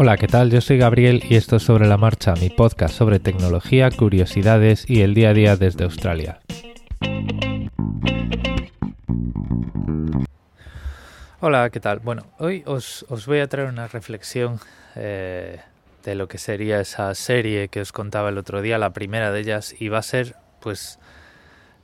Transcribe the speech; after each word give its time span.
Hola, 0.00 0.16
¿qué 0.16 0.28
tal? 0.28 0.48
Yo 0.52 0.60
soy 0.60 0.78
Gabriel 0.78 1.24
y 1.28 1.34
esto 1.34 1.56
es 1.56 1.64
Sobre 1.64 1.88
la 1.88 1.96
Marcha, 1.96 2.34
mi 2.34 2.50
podcast 2.50 2.94
sobre 2.94 3.18
tecnología, 3.18 3.90
curiosidades 3.90 4.88
y 4.88 5.02
el 5.02 5.12
día 5.12 5.30
a 5.30 5.34
día 5.34 5.56
desde 5.56 5.82
Australia. 5.82 6.38
Hola, 11.40 11.68
¿qué 11.70 11.80
tal? 11.80 11.98
Bueno, 11.98 12.26
hoy 12.38 12.62
os, 12.64 13.06
voy 13.26 13.40
a 13.40 13.48
traer 13.48 13.70
una 13.70 13.88
reflexión 13.88 14.60
eh, 14.94 15.58
de 16.04 16.14
lo 16.14 16.28
que 16.28 16.38
sería 16.38 16.78
esa 16.78 17.12
serie 17.16 17.66
que 17.66 17.80
os 17.80 17.90
contaba 17.90 18.28
el 18.28 18.38
otro 18.38 18.62
día, 18.62 18.78
la 18.78 18.92
primera 18.92 19.32
de 19.32 19.40
ellas, 19.40 19.74
y 19.80 19.88
va 19.88 19.98
a 19.98 20.02
ser, 20.02 20.36
pues, 20.60 21.00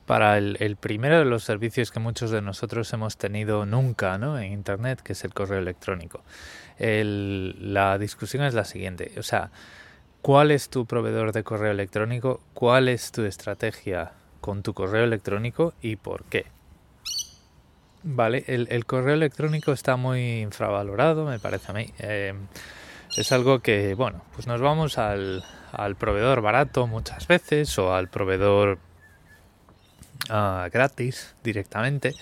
para 0.05 0.37
el, 0.37 0.77
primero 0.79 1.19
de 1.19 1.25
los 1.25 1.43
servicios 1.43 1.91
que 1.91 1.99
muchos 1.99 2.31
de 2.31 2.41
nosotros 2.41 2.93
hemos 2.93 3.17
tenido 3.17 3.65
nunca 3.65 4.17
¿no? 4.17 4.37
en 4.37 4.53
Internet, 4.53 5.01
que 5.01 5.13
es 5.13 5.23
el 5.23 5.33
correo 5.33 5.59
electrónico. 5.59 6.23
La 6.79 7.97
discusión 7.97 8.43
es 8.43 8.53
la 8.53 8.65
siguiente, 8.65 9.13
o 9.17 9.23
sea, 9.23 9.51
¿cuál 10.21 10.51
es 10.51 10.69
tu 10.69 10.85
proveedor 10.85 11.31
de 11.31 11.43
correo 11.43 11.71
electrónico? 11.71 12.41
¿Cuál 12.53 12.89
es 12.89 13.11
tu 13.11 13.23
estrategia 13.23 14.11
con 14.41 14.63
tu 14.63 14.73
correo 14.73 15.03
electrónico 15.03 15.73
y 15.81 15.95
por 15.95 16.23
qué? 16.25 16.45
Vale, 18.03 18.43
el, 18.47 18.85
correo 18.85 19.15
electrónico 19.15 19.71
está 19.71 19.95
muy 19.95 20.41
infravalorado, 20.41 21.25
me 21.25 21.39
parece 21.39 21.71
a 21.71 21.73
mí. 21.73 21.91
Eh, 21.97 22.33
es 23.17 23.31
algo 23.31 23.59
que, 23.59 23.95
bueno, 23.95 24.21
pues 24.35 24.45
nos 24.45 24.61
vamos 24.61 24.99
al, 24.99 25.43
al 25.71 25.95
proveedor 25.95 26.41
barato 26.41 26.85
muchas 26.85 27.27
veces 27.27 27.79
o 27.79 27.95
al 27.95 28.07
proveedor 28.09 28.77
Ah, 30.29 30.69
gratis 30.71 31.35
directamente. 31.43 32.15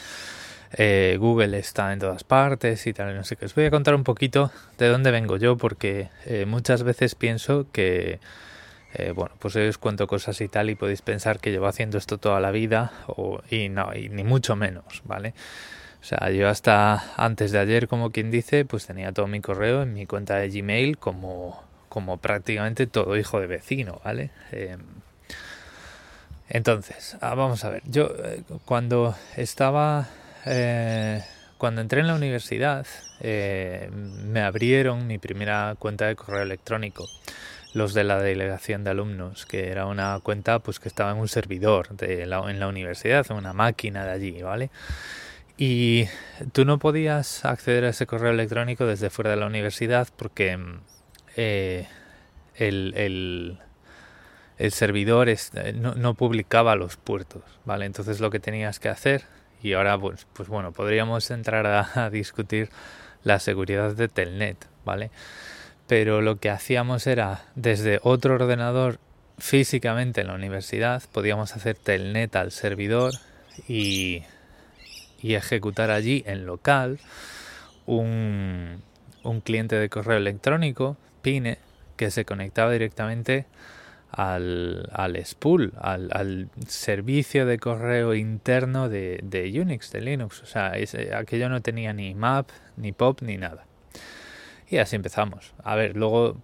Eh, 0.76 1.18
Google 1.20 1.58
está 1.60 1.94
en 1.94 2.00
todas 2.00 2.24
partes 2.24 2.88
y 2.88 2.94
tal, 2.94 3.16
no 3.16 3.24
sé 3.24 3.36
qué. 3.36 3.46
Os 3.46 3.56
voy 3.56 3.66
a 3.66 3.72
contar 3.72 3.94
un 3.94 4.04
poquito 4.04 4.52
de 4.78 4.88
dónde 4.88 5.12
vengo 5.12 5.38
yo 5.38 5.56
porque 5.56 6.10
eh, 6.26 6.46
muchas 6.46 6.84
veces 6.84 7.14
pienso 7.14 7.68
que, 7.72 8.20
eh, 8.96 9.12
bueno, 9.16 9.36
pues 9.40 9.56
os 9.56 9.78
cuento 9.78 10.08
cosas 10.08 10.42
y 10.42 10.48
tal 10.48 10.70
y 10.72 10.76
podéis 10.76 11.02
pensar 11.02 11.40
que 11.40 11.52
llevo 11.52 11.68
haciendo 11.68 11.98
esto 11.98 12.18
toda 12.18 12.40
la 12.40 12.52
vida 12.52 12.92
o, 13.08 13.42
y 13.52 13.70
no, 13.70 13.94
y 13.96 14.10
ni 14.10 14.24
mucho 14.24 14.56
menos, 14.56 15.04
¿vale? 15.06 15.36
O 16.02 16.06
sea, 16.06 16.32
yo 16.32 16.50
hasta 16.50 17.14
antes 17.18 17.52
de 17.52 17.60
ayer, 17.60 17.88
como 17.88 18.12
quien 18.12 18.32
dice, 18.32 18.66
pues 18.66 18.88
tenía 18.88 19.14
todo 19.14 19.28
mi 19.28 19.42
correo 19.42 19.84
en 19.84 19.94
mi 19.94 20.06
cuenta 20.06 20.36
de 20.38 20.50
Gmail 20.50 20.98
como, 20.98 21.64
como 21.88 22.18
prácticamente 22.18 22.88
todo 22.88 23.16
hijo 23.16 23.40
de 23.40 23.48
vecino, 23.48 24.02
¿vale? 24.04 24.32
Entonces, 26.50 27.16
ah, 27.22 27.36
vamos 27.36 27.64
a 27.64 27.70
ver. 27.70 27.84
Yo 27.86 28.14
cuando 28.66 29.16
estaba, 29.38 30.10
eh, 30.46 31.24
cuando 31.58 31.82
entré 31.82 32.02
en 32.02 32.08
la 32.08 32.16
universidad, 32.16 32.86
eh, 33.22 33.90
me 33.92 34.42
abrieron 34.42 35.08
mi 35.08 35.18
primera 35.18 35.76
cuenta 35.80 36.08
de 36.08 36.16
correo 36.16 36.44
electrónico, 36.44 37.06
los 37.74 37.94
de 37.94 38.04
la 38.04 38.20
delegación 38.20 38.84
de 38.84 38.92
alumnos, 38.92 39.46
que 39.46 39.70
era 39.70 39.86
una 39.86 40.20
cuenta 40.22 40.60
pues 40.60 40.80
que 40.80 40.88
estaba 40.88 41.12
en 41.12 41.18
un 41.18 41.28
servidor 41.28 41.96
de 41.96 42.26
la, 42.26 42.50
en 42.50 42.60
la 42.60 42.68
universidad, 42.68 43.26
en 43.30 43.38
una 43.38 43.54
máquina 43.54 44.06
de 44.06 44.12
allí, 44.12 44.42
¿vale? 44.42 44.70
Y 45.58 46.06
tú 46.52 46.66
no 46.66 46.80
podías 46.80 47.46
acceder 47.46 47.86
a 47.86 47.90
ese 47.90 48.08
correo 48.08 48.32
electrónico 48.32 48.86
desde 48.86 49.10
fuera 49.10 49.32
de 49.32 49.38
la 49.38 49.46
universidad 49.46 50.08
porque 50.18 50.58
el 52.56 53.60
el 54.58 54.72
servidor 54.72 55.30
eh, 55.30 55.38
no, 55.74 56.14
publicaba 56.14 56.76
los 56.76 56.98
puertos, 56.98 57.44
¿vale? 57.66 57.86
Entonces 57.86 58.20
lo 58.20 58.30
que 58.30 58.40
tenías 58.40 58.80
que 58.80 58.90
hacer, 58.90 59.24
y 59.64 59.74
ahora 59.74 59.98
pues, 59.98 60.28
pues 60.34 60.50
bueno, 60.50 60.74
podríamos 60.74 61.32
entrar 61.32 61.66
a, 61.66 62.10
discutir 62.12 62.70
la 63.24 63.40
seguridad 63.40 63.96
de 63.96 64.10
Telnet, 64.10 64.68
¿vale? 64.86 65.10
Pero 65.88 66.22
lo 66.22 66.36
que 66.36 66.50
hacíamos 66.50 67.08
era, 67.08 67.46
desde 67.56 68.00
otro 68.04 68.36
ordenador 68.36 69.00
físicamente 69.40 70.22
en 70.22 70.28
la 70.28 70.36
universidad, 70.36 71.02
podíamos 71.12 71.56
hacer 71.56 71.76
Telnet 71.78 72.36
al 72.36 72.52
servidor 72.52 73.14
y, 73.68 74.24
y 75.22 75.36
ejecutar 75.36 75.90
allí 75.90 76.24
en 76.28 76.46
local 76.46 77.00
un, 77.86 78.82
un 79.24 79.42
cliente 79.42 79.78
de 79.78 79.90
correo 79.90 80.18
electrónico, 80.18 80.98
Pine, 81.22 81.58
que 81.96 82.12
se 82.12 82.26
conectaba 82.26 82.72
directamente 82.72 83.46
al, 84.14 84.90
al 84.94 85.26
spool, 85.26 85.74
al, 85.80 86.10
al, 86.14 86.50
servicio 86.68 87.46
de 87.46 87.58
correo 87.58 88.14
interno 88.14 88.88
de, 88.88 89.20
de 89.24 89.60
Unix, 89.60 89.92
de 89.92 90.02
Linux. 90.02 90.44
O 90.44 90.46
sea, 90.46 90.74
aquello 91.18 91.50
no 91.50 91.62
tenía 91.62 91.94
ni 91.94 92.14
map, 92.14 92.50
ni 92.78 92.92
pop, 92.92 93.22
ni 93.22 93.38
nada. 93.38 93.66
Y 94.70 94.78
así 94.78 94.96
empezamos. 94.96 95.54
A 95.64 95.76
ver, 95.76 95.98
luego 95.98 96.38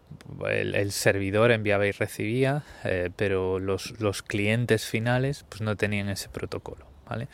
el, 0.49 0.91
servidor 0.91 1.51
enviaba 1.51 1.85
y 1.85 1.91
recibía, 1.91 2.63
eh, 2.83 3.11
pero 3.15 3.59
los, 3.59 3.99
los, 3.99 4.23
clientes 4.23 4.85
finales 4.85 5.45
pues 5.47 5.61
no 5.61 5.75
tenían 5.75 6.09
ese 6.09 6.29
protocolo, 6.29 6.85
¿vale? 7.07 7.27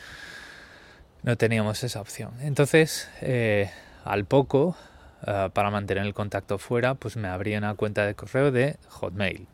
No 1.23 1.37
teníamos 1.37 1.83
esa 1.83 2.01
opción. 2.01 2.33
Entonces, 2.41 3.09
eh, 3.21 3.71
al 4.03 4.25
poco, 4.25 4.77
eh, 5.25 5.49
para 5.53 5.71
mantener 5.71 6.05
el 6.05 6.13
contacto 6.13 6.57
fuera, 6.57 6.95
pues 6.95 7.17
me 7.17 7.27
abrí 7.29 7.55
una 7.55 7.73
cuenta 7.75 8.05
de 8.05 8.15
correo 8.15 8.51
de 8.51 8.77
Hotmail. 8.89 9.47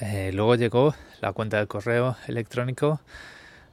Eh, 0.00 0.30
luego 0.32 0.54
llegó 0.54 0.94
la 1.20 1.32
cuenta 1.32 1.58
de 1.58 1.66
correo 1.66 2.16
electrónico 2.26 3.00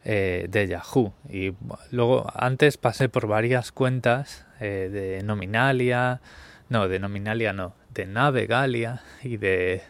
eh, 0.04 0.48
de 0.50 0.68
Yahoo. 0.68 1.14
Y 1.30 1.54
luego 1.92 2.30
antes 2.36 2.78
pasé 2.78 3.08
por 3.08 3.28
varias 3.28 3.72
cuentas 3.72 4.46
eh, 4.60 4.90
de 4.92 5.24
Nominalia, 5.24 6.20
no, 6.70 6.90
de 6.90 7.00
Nominalia 7.00 7.54
no, 7.54 7.74
de 7.94 8.06
Navegalia 8.06 9.02
y 9.24 9.38
de, 9.38 9.82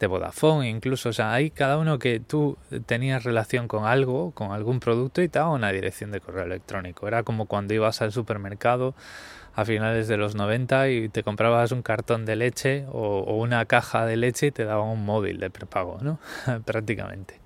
de 0.00 0.06
Vodafone 0.06 0.70
incluso. 0.70 1.10
O 1.10 1.12
sea, 1.12 1.34
hay 1.34 1.50
cada 1.50 1.76
uno 1.76 1.98
que 1.98 2.18
tú 2.18 2.56
tenías 2.86 3.22
relación 3.22 3.68
con 3.68 3.84
algo, 3.84 4.30
con 4.30 4.52
algún 4.52 4.80
producto 4.80 5.20
y 5.20 5.28
te 5.28 5.38
daba 5.38 5.50
una 5.50 5.72
dirección 5.72 6.10
de 6.10 6.20
correo 6.20 6.44
electrónico. 6.44 7.06
Era 7.06 7.22
como 7.22 7.44
cuando 7.44 7.74
ibas 7.74 8.00
al 8.00 8.12
supermercado 8.12 8.94
a 9.56 9.64
finales 9.64 10.06
de 10.06 10.18
los 10.18 10.34
90 10.34 10.90
y 10.90 11.08
te 11.08 11.22
comprabas 11.22 11.72
un 11.72 11.82
cartón 11.82 12.26
de 12.26 12.36
leche 12.36 12.84
o, 12.92 13.34
una 13.36 13.64
caja 13.64 14.04
de 14.04 14.16
leche 14.16 14.48
y 14.48 14.50
te 14.50 14.64
daban 14.64 14.88
un 14.88 15.04
móvil 15.04 15.40
de 15.40 15.48
prepago, 15.48 15.98
¿no? 16.02 16.20
Prácticamente. 16.66 17.40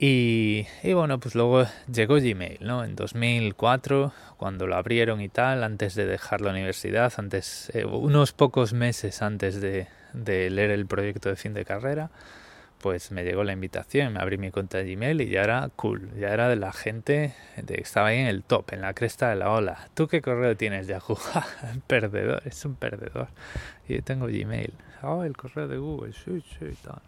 Y, 0.00 0.64
bueno, 0.94 1.18
pues 1.20 1.34
luego 1.34 1.66
llegó 1.92 2.14
Gmail, 2.14 2.58
¿no? 2.60 2.84
En 2.84 2.96
2004, 2.96 4.12
cuando 4.36 4.66
lo 4.66 4.76
abrieron 4.76 5.20
y 5.20 5.28
tal, 5.28 5.62
antes 5.62 5.94
de 5.94 6.06
dejar 6.06 6.40
la 6.40 6.52
universidad, 6.52 7.12
antes, 7.18 7.70
eh, 7.74 7.84
unos 7.84 8.32
pocos 8.32 8.72
meses 8.72 9.20
antes 9.22 9.60
de 9.60 9.88
leer 10.14 10.70
el 10.70 10.86
proyecto 10.86 11.28
de 11.28 11.36
fin 11.36 11.52
de 11.52 11.64
carrera, 11.64 12.10
pues 12.80 13.10
me 13.10 13.24
llegó 13.24 13.44
la 13.44 13.52
invitación, 13.52 14.12
me 14.12 14.20
abrí 14.20 14.38
mi 14.38 14.50
cuenta 14.50 14.78
de 14.78 14.94
Gmail 14.94 15.20
y 15.20 15.28
ya 15.28 15.42
era 15.42 15.68
cool, 15.76 16.10
ya 16.18 16.28
era 16.28 16.48
de 16.48 16.56
la 16.56 16.72
gente, 16.72 17.34
de, 17.56 17.80
estaba 17.80 18.08
ahí 18.08 18.18
en 18.18 18.26
el 18.26 18.42
top, 18.44 18.72
en 18.72 18.82
la 18.82 18.94
cresta 18.94 19.28
de 19.30 19.36
la 19.36 19.50
ola. 19.50 19.88
¿Tú 19.94 20.06
qué 20.06 20.22
correo 20.22 20.56
tienes, 20.56 20.86
Yahoo? 20.86 21.18
perdedor, 21.86 22.42
es 22.44 22.64
un 22.64 22.76
perdedor. 22.76 23.28
Y 23.88 23.96
yo 23.96 24.02
tengo 24.02 24.26
Gmail. 24.26 24.72
Oh, 25.02 25.24
el 25.24 25.36
correo 25.36 25.68
de 25.68 25.76
Google, 25.76 26.12
sí, 26.12 26.42
sí, 26.58 26.66
tal, 26.82 27.00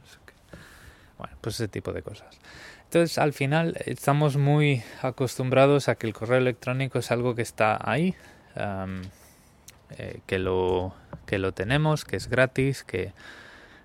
Bueno, 1.19 1.37
pues 1.41 1.57
ese 1.57 1.69
tipo 1.69 1.93
de 1.93 2.03
cosas. 2.03 2.39
Entonces, 2.85 3.19
al 3.19 3.33
final, 3.33 3.77
estamos 3.87 4.37
muy 4.37 4.83
acostumbrados 5.03 5.89
a 5.89 5.95
que 5.95 6.09
el 6.09 6.13
correo 6.13 6.39
electrónico 6.39 6.99
es 6.99 7.13
algo 7.13 7.37
que 7.37 7.43
está 7.43 7.79
ahí, 7.89 8.17
eh, 8.57 10.21
que, 10.27 10.39
lo, 10.41 10.95
que 11.27 11.39
lo 11.39 11.53
tenemos, 11.53 12.05
que 12.05 12.17
es 12.17 12.29
gratis, 12.29 12.83
que 12.83 13.13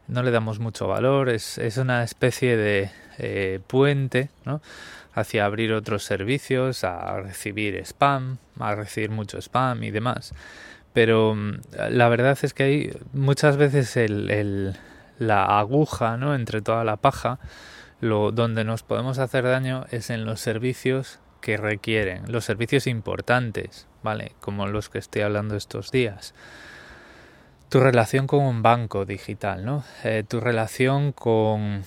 no 0.07 0.23
le 0.23 0.31
damos 0.31 0.59
mucho 0.59 0.88
valor, 0.88 1.29
es, 1.29 1.57
es 1.57 1.77
una 1.77 2.03
especie 2.03 2.57
de 2.57 2.91
eh, 3.17 3.59
puente 3.67 4.29
¿no? 4.45 4.61
hacia 5.13 5.46
abrir 5.46 5.73
otros 5.73 6.03
servicios, 6.03 6.84
a 6.84 7.19
recibir 7.22 7.75
spam, 7.85 8.37
a 8.59 8.75
recibir 8.75 9.09
mucho 9.09 9.37
spam 9.40 9.84
y 9.84 9.91
demás. 9.91 10.34
Pero 10.93 11.35
mm, 11.35 11.61
la 11.90 12.09
verdad 12.09 12.37
es 12.41 12.53
que 12.53 12.63
hay 12.63 12.97
muchas 13.13 13.57
veces 13.57 13.97
el, 13.97 14.29
el, 14.29 14.78
la 15.17 15.59
aguja 15.59 16.17
¿no? 16.17 16.35
entre 16.35 16.61
toda 16.61 16.84
la 16.84 16.97
paja, 16.97 17.40
lo, 18.01 18.31
donde 18.31 18.63
nos 18.63 18.84
podemos 18.84 19.19
hacer 19.19 19.46
daño 19.46 19.85
es 19.91 20.09
en 20.09 20.25
los 20.25 20.40
servicios 20.40 21.19
que 21.41 21.58
requieren, 21.58 22.31
los 22.31 22.43
servicios 22.43 22.87
importantes, 22.87 23.87
¿vale? 24.01 24.31
Como 24.40 24.66
los 24.67 24.90
que 24.90 24.97
estoy 24.97 25.22
hablando 25.22 25.55
estos 25.55 25.91
días 25.91 26.34
tu 27.70 27.79
relación 27.79 28.28
con 28.28 28.44
un 28.44 28.62
banco 28.62 29.06
digital, 29.06 29.66
¿no? 29.66 29.84
Eh, 30.03 30.23
tu 30.28 30.40
relación 30.40 31.12
con, 31.12 31.84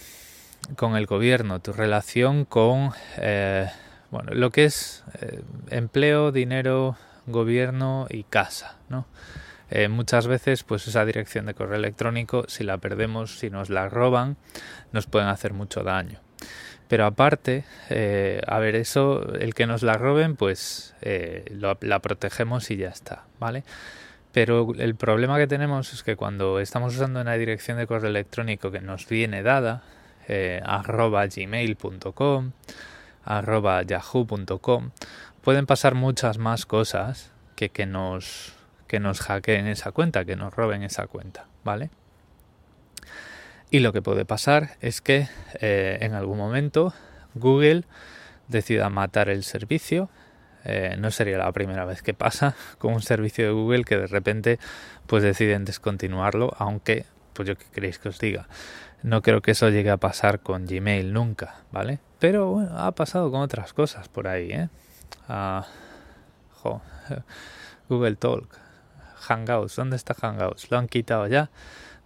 con, 0.76 0.96
el 0.96 1.06
gobierno, 1.06 1.60
tu 1.60 1.72
relación 1.72 2.44
con 2.44 2.92
eh, 3.18 3.70
bueno, 4.10 4.32
lo 4.32 4.50
que 4.50 4.64
es 4.64 5.04
eh, 5.20 5.42
empleo, 5.70 6.32
dinero, 6.32 6.96
gobierno 7.26 8.06
y 8.10 8.24
casa, 8.24 8.76
¿no? 8.88 9.06
muchas 9.90 10.26
veces, 10.26 10.64
pues 10.64 10.88
esa 10.88 11.04
dirección 11.04 11.44
de 11.44 11.52
correo 11.52 11.76
electrónico, 11.76 12.46
si 12.48 12.64
la 12.64 12.78
perdemos, 12.78 13.38
si 13.38 13.50
nos 13.50 13.68
la 13.68 13.90
roban, 13.90 14.38
nos 14.92 15.06
pueden 15.06 15.28
hacer 15.28 15.52
mucho 15.52 15.82
daño, 15.82 16.20
Pero 16.88 17.04
aparte, 17.04 17.66
eh, 17.90 18.40
a 18.46 18.58
ver, 18.60 18.76
eso, 18.76 19.34
el 19.34 19.52
que 19.52 19.66
nos 19.66 19.82
la 19.82 19.98
roben, 19.98 20.36
pues 20.36 20.94
eh, 21.02 21.44
la 21.50 21.98
protegemos 21.98 22.70
y 22.70 22.78
ya 22.78 22.88
está, 22.88 23.24
¿vale? 23.38 23.62
Pero 24.38 24.72
el 24.78 24.94
problema 24.94 25.36
que 25.36 25.48
tenemos 25.48 25.92
es 25.92 26.04
que 26.04 26.14
cuando 26.14 26.60
estamos 26.60 26.94
usando 26.94 27.20
una 27.20 27.34
dirección 27.34 27.76
de 27.76 27.88
correo 27.88 28.08
electrónico 28.08 28.70
que 28.70 28.80
nos 28.80 29.08
viene 29.08 29.42
dada, 29.42 29.82
eh, 30.28 30.62
arroba 30.64 31.26
gmail.com, 31.26 32.52
arroba 33.24 33.82
yahoo.com, 33.82 34.90
pueden 35.42 35.66
pasar 35.66 35.96
muchas 35.96 36.38
más 36.38 36.66
cosas 36.66 37.32
que, 37.56 37.70
que, 37.70 37.84
nos, 37.86 38.54
que 38.86 39.00
nos 39.00 39.18
hackeen 39.22 39.66
esa 39.66 39.90
cuenta, 39.90 40.24
que 40.24 40.36
nos 40.36 40.54
roben 40.54 40.84
esa 40.84 41.08
cuenta, 41.08 41.46
¿vale? 41.64 41.90
Y 43.72 43.80
lo 43.80 43.92
que 43.92 44.02
puede 44.02 44.24
pasar 44.24 44.76
es 44.80 45.00
que 45.00 45.26
eh, 45.60 45.98
en 46.00 46.14
algún 46.14 46.38
momento 46.38 46.94
Google 47.34 47.82
decida 48.46 48.88
matar 48.88 49.30
el 49.30 49.42
servicio. 49.42 50.08
Eh, 50.68 50.96
no 50.98 51.10
sería 51.10 51.38
la 51.38 51.50
primera 51.52 51.84
vez 51.84 52.02
que 52.02 52.14
pasa 52.14 52.54
con 52.78 52.92
un 52.92 53.02
servicio 53.02 53.46
de 53.46 53.52
Google 53.52 53.84
que 53.84 53.96
de 53.96 54.06
repente 54.06 54.58
pues 55.06 55.22
deciden 55.22 55.64
descontinuarlo, 55.64 56.54
aunque 56.58 57.06
pues 57.32 57.48
yo 57.48 57.56
qué 57.56 57.64
queréis 57.72 57.98
que 57.98 58.10
os 58.10 58.18
diga. 58.18 58.46
No 59.02 59.22
creo 59.22 59.40
que 59.40 59.52
eso 59.52 59.68
llegue 59.70 59.90
a 59.90 59.96
pasar 59.96 60.40
con 60.40 60.66
Gmail 60.66 61.12
nunca, 61.12 61.62
¿vale? 61.72 62.00
Pero 62.18 62.50
bueno, 62.50 62.76
ha 62.78 62.92
pasado 62.92 63.30
con 63.30 63.40
otras 63.40 63.72
cosas 63.72 64.08
por 64.08 64.28
ahí, 64.28 64.50
¿eh? 64.50 64.68
Ah, 65.28 65.66
Google 67.88 68.16
Talk, 68.16 68.48
Hangouts, 69.20 69.76
¿dónde 69.76 69.96
está 69.96 70.14
Hangouts? 70.14 70.70
Lo 70.70 70.78
han 70.78 70.88
quitado 70.88 71.26
ya. 71.26 71.50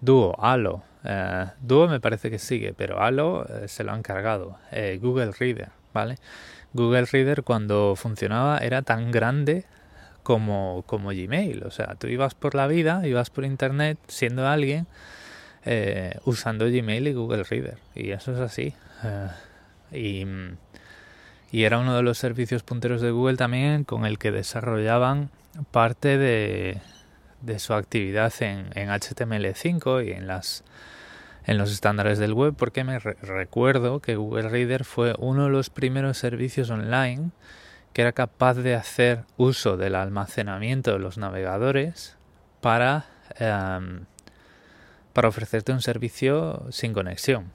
Duo, 0.00 0.36
Halo, 0.38 0.82
eh, 1.04 1.46
Duo 1.60 1.88
me 1.88 2.00
parece 2.00 2.30
que 2.30 2.38
sigue, 2.38 2.74
pero 2.74 3.00
Halo 3.00 3.46
eh, 3.48 3.68
se 3.68 3.84
lo 3.84 3.92
han 3.92 4.02
cargado. 4.02 4.58
Eh, 4.70 4.98
Google 5.00 5.32
Reader, 5.32 5.70
¿vale? 5.92 6.16
Google 6.72 7.06
Reader 7.06 7.42
cuando 7.42 7.94
funcionaba 7.96 8.58
era 8.58 8.82
tan 8.82 9.10
grande 9.10 9.64
como, 10.22 10.84
como 10.86 11.10
Gmail. 11.10 11.64
O 11.64 11.70
sea, 11.70 11.94
tú 11.96 12.06
ibas 12.06 12.34
por 12.34 12.54
la 12.54 12.66
vida, 12.66 13.06
ibas 13.06 13.30
por 13.30 13.44
Internet 13.44 13.98
siendo 14.08 14.46
alguien 14.46 14.86
usando 16.24 16.66
Gmail 16.66 17.06
y 17.06 17.12
Google 17.12 17.44
Reader. 17.44 17.78
Y 17.94 18.10
eso 18.10 18.32
es 18.32 18.40
así. 18.40 18.74
y, 19.92 20.26
y 21.52 21.64
era 21.64 21.78
uno 21.78 21.94
de 21.94 22.02
los 22.02 22.18
servicios 22.18 22.62
punteros 22.62 23.00
de 23.00 23.10
Google 23.10 23.36
también 23.36 23.84
con 23.84 24.06
el 24.06 24.18
que 24.18 24.32
desarrollaban 24.32 25.30
parte 25.70 26.16
de, 26.18 26.80
de 27.42 27.58
su 27.58 27.74
actividad 27.74 28.32
en, 28.40 28.70
en 28.74 28.88
HTML5 28.88 30.06
y 30.06 30.12
en 30.12 30.26
las 30.26 30.64
en 31.44 31.58
los 31.58 31.72
estándares 31.72 32.18
del 32.18 32.34
web 32.34 32.54
porque 32.56 32.84
me 32.84 32.98
recuerdo 32.98 34.00
que 34.00 34.16
Google 34.16 34.48
Reader 34.48 34.84
fue 34.84 35.14
uno 35.18 35.44
de 35.44 35.50
los 35.50 35.70
primeros 35.70 36.18
servicios 36.18 36.70
online 36.70 37.30
que 37.92 38.02
era 38.02 38.12
capaz 38.12 38.54
de 38.54 38.74
hacer 38.74 39.24
uso 39.36 39.76
del 39.76 39.94
almacenamiento 39.94 40.92
de 40.92 40.98
los 40.98 41.18
navegadores 41.18 42.16
para, 42.60 43.06
em, 43.38 44.06
para 45.12 45.28
ofrecerte 45.28 45.72
un 45.72 45.82
servicio 45.82 46.66
sin 46.70 46.92
conexión 46.92 47.50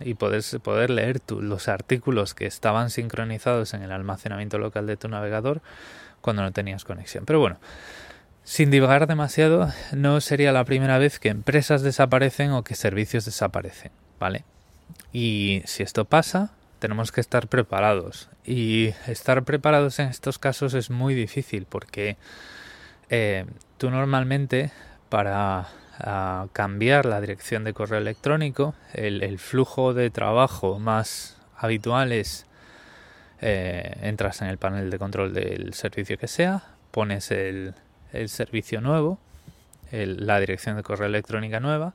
y 0.00 0.14
poder, 0.14 0.42
poder 0.62 0.90
leer 0.90 1.20
los 1.28 1.68
artículos 1.68 2.34
que 2.34 2.46
estaban 2.46 2.90
sincronizados 2.90 3.74
en 3.74 3.82
el 3.82 3.92
almacenamiento 3.92 4.58
local 4.58 4.86
de 4.86 4.96
tu 4.96 5.08
navegador 5.08 5.62
cuando 6.20 6.42
no 6.42 6.52
tenías 6.52 6.84
conexión. 6.84 7.24
Pero 7.24 7.40
bueno, 7.40 7.58
sin 8.48 8.70
divagar 8.70 9.06
demasiado, 9.06 9.70
no 9.92 10.22
sería 10.22 10.52
la 10.52 10.64
primera 10.64 10.96
vez 10.96 11.18
que 11.18 11.28
empresas 11.28 11.82
desaparecen 11.82 12.52
o 12.52 12.64
que 12.64 12.74
servicios 12.74 13.26
desaparecen, 13.26 13.92
¿vale? 14.18 14.46
Y 15.12 15.60
si 15.66 15.82
esto 15.82 16.06
pasa, 16.06 16.50
tenemos 16.78 17.12
que 17.12 17.20
estar 17.20 17.48
preparados. 17.48 18.30
Y 18.46 18.94
estar 19.06 19.44
preparados 19.44 19.98
en 19.98 20.08
estos 20.08 20.38
casos 20.38 20.72
es 20.72 20.88
muy 20.88 21.12
difícil 21.12 21.66
porque 21.68 22.16
eh, 23.10 23.44
tú 23.76 23.90
normalmente 23.90 24.72
para 25.10 25.68
ah, 25.98 26.46
cambiar 26.54 27.04
la 27.04 27.20
dirección 27.20 27.64
de 27.64 27.74
correo 27.74 27.98
electrónico, 27.98 28.74
el, 28.94 29.38
flujo 29.38 29.92
de 29.92 30.08
trabajo 30.08 30.78
más 30.78 31.36
habitual 31.54 32.12
es 32.12 32.46
eh, 33.42 33.94
entras 34.00 34.40
en 34.40 34.48
el 34.48 34.56
panel 34.56 34.88
de 34.88 34.98
control 34.98 35.34
del 35.34 35.74
servicio 35.74 36.16
que 36.16 36.28
sea, 36.28 36.62
pones 36.92 37.30
el 37.30 37.74
el 38.12 38.28
servicio 38.28 38.80
nuevo, 38.80 39.18
la 39.90 40.40
dirección 40.40 40.76
de 40.76 40.82
correo 40.82 41.06
electrónica 41.06 41.60
nueva, 41.60 41.94